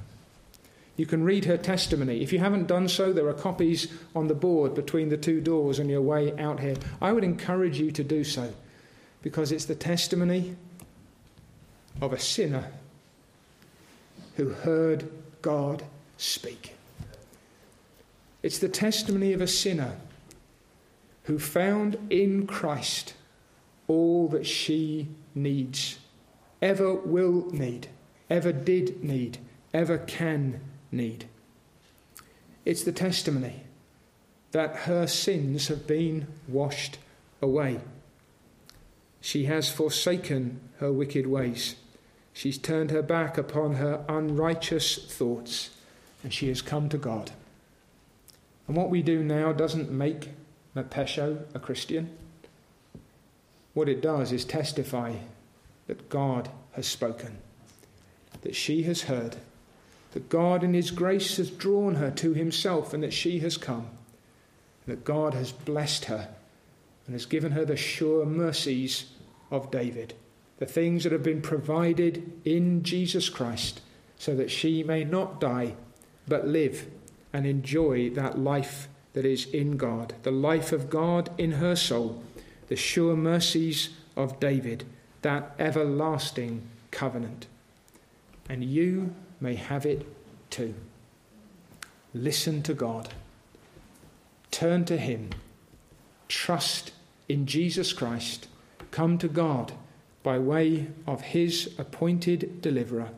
You 0.95 1.05
can 1.05 1.23
read 1.23 1.45
her 1.45 1.57
testimony. 1.57 2.21
If 2.21 2.31
you 2.31 2.39
haven't 2.39 2.67
done 2.67 2.87
so, 2.87 3.11
there 3.11 3.27
are 3.27 3.33
copies 3.33 3.87
on 4.15 4.27
the 4.27 4.35
board 4.35 4.75
between 4.75 5.09
the 5.09 5.17
two 5.17 5.41
doors 5.41 5.79
on 5.79 5.89
your 5.89 6.01
way 6.01 6.37
out 6.37 6.59
here. 6.59 6.75
I 7.01 7.11
would 7.11 7.23
encourage 7.23 7.79
you 7.79 7.91
to 7.91 8.03
do 8.03 8.23
so 8.23 8.53
because 9.23 9.51
it's 9.51 9.65
the 9.65 9.75
testimony 9.75 10.55
of 12.01 12.13
a 12.13 12.19
sinner 12.19 12.69
who 14.35 14.49
heard 14.49 15.09
God 15.41 15.83
speak. 16.17 16.75
It's 18.43 18.59
the 18.59 18.69
testimony 18.69 19.31
of 19.31 19.41
a 19.41 19.47
sinner 19.47 19.95
who 21.23 21.39
found 21.39 21.97
in 22.09 22.45
Christ 22.45 23.13
all 23.87 24.27
that 24.29 24.45
she 24.45 25.07
needs, 25.33 25.99
ever 26.61 26.93
will 26.93 27.49
need, 27.51 27.87
ever 28.29 28.51
did 28.51 29.01
need, 29.03 29.37
ever 29.73 29.97
can 29.97 30.59
need. 30.91 31.25
It's 32.65 32.83
the 32.83 32.91
testimony 32.91 33.61
that 34.51 34.75
her 34.75 35.07
sins 35.07 35.69
have 35.69 35.87
been 35.87 36.27
washed 36.47 36.97
away. 37.41 37.79
She 39.21 39.45
has 39.45 39.71
forsaken 39.71 40.59
her 40.79 40.91
wicked 40.91 41.27
ways. 41.27 41.75
She's 42.33 42.57
turned 42.57 42.91
her 42.91 43.01
back 43.01 43.37
upon 43.37 43.75
her 43.75 44.03
unrighteous 44.09 44.97
thoughts 44.97 45.69
and 46.23 46.33
she 46.33 46.49
has 46.49 46.61
come 46.61 46.89
to 46.89 46.97
God. 46.97 47.31
And 48.67 48.77
what 48.77 48.89
we 48.89 49.01
do 49.01 49.23
now 49.23 49.51
doesn't 49.51 49.91
make 49.91 50.29
Mepesho 50.75 51.43
a 51.53 51.59
Christian. 51.59 52.09
What 53.73 53.89
it 53.89 54.01
does 54.01 54.31
is 54.31 54.45
testify 54.45 55.15
that 55.87 56.09
God 56.09 56.49
has 56.73 56.87
spoken, 56.87 57.37
that 58.41 58.55
she 58.55 58.83
has 58.83 59.03
heard, 59.03 59.37
that 60.13 60.29
God 60.29 60.63
in 60.63 60.73
His 60.73 60.91
grace 60.91 61.37
has 61.37 61.49
drawn 61.49 61.95
her 61.95 62.11
to 62.11 62.33
Himself, 62.33 62.93
and 62.93 63.03
that 63.03 63.13
she 63.13 63.39
has 63.39 63.57
come, 63.57 63.89
that 64.85 65.03
God 65.03 65.33
has 65.33 65.51
blessed 65.51 66.05
her 66.05 66.29
and 67.05 67.13
has 67.13 67.25
given 67.25 67.51
her 67.51 67.65
the 67.65 67.75
sure 67.75 68.25
mercies 68.25 69.11
of 69.51 69.71
David, 69.71 70.13
the 70.57 70.65
things 70.65 71.03
that 71.03 71.11
have 71.11 71.23
been 71.23 71.41
provided 71.41 72.31
in 72.45 72.83
Jesus 72.83 73.27
Christ, 73.27 73.81
so 74.17 74.35
that 74.35 74.51
she 74.51 74.83
may 74.83 75.03
not 75.03 75.41
die 75.41 75.75
but 76.27 76.47
live 76.47 76.87
and 77.33 77.45
enjoy 77.45 78.09
that 78.11 78.37
life 78.37 78.87
that 79.13 79.25
is 79.25 79.45
in 79.47 79.75
God, 79.77 80.13
the 80.23 80.31
life 80.31 80.71
of 80.71 80.89
God 80.89 81.29
in 81.37 81.53
her 81.53 81.75
soul, 81.75 82.23
the 82.67 82.75
sure 82.75 83.15
mercies 83.15 83.89
of 84.15 84.39
David, 84.39 84.85
that 85.21 85.53
everlasting 85.57 86.67
covenant. 86.91 87.47
And 88.47 88.63
you 88.63 89.13
may 89.41 89.55
have 89.55 89.85
it 89.85 90.05
too. 90.49 90.75
Listen 92.13 92.61
to 92.63 92.73
God, 92.73 93.09
turn 94.51 94.85
to 94.85 94.97
Him, 94.97 95.31
trust 96.27 96.91
in 97.27 97.45
Jesus 97.45 97.93
Christ, 97.93 98.47
come 98.91 99.17
to 99.17 99.27
God 99.27 99.71
by 100.21 100.37
way 100.37 100.87
of 101.07 101.21
His 101.21 101.73
appointed 101.77 102.61
deliverer, 102.61 103.09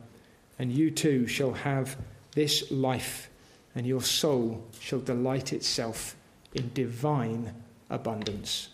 and 0.58 0.72
you 0.72 0.90
too 0.90 1.26
shall 1.26 1.52
have 1.52 1.96
this 2.32 2.70
life, 2.70 3.28
and 3.76 3.86
your 3.86 4.00
soul 4.00 4.66
shall 4.80 5.00
delight 5.00 5.52
itself 5.52 6.16
in 6.54 6.72
divine 6.72 7.54
abundance. 7.90 8.70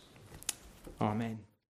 Amen. 1.00 1.40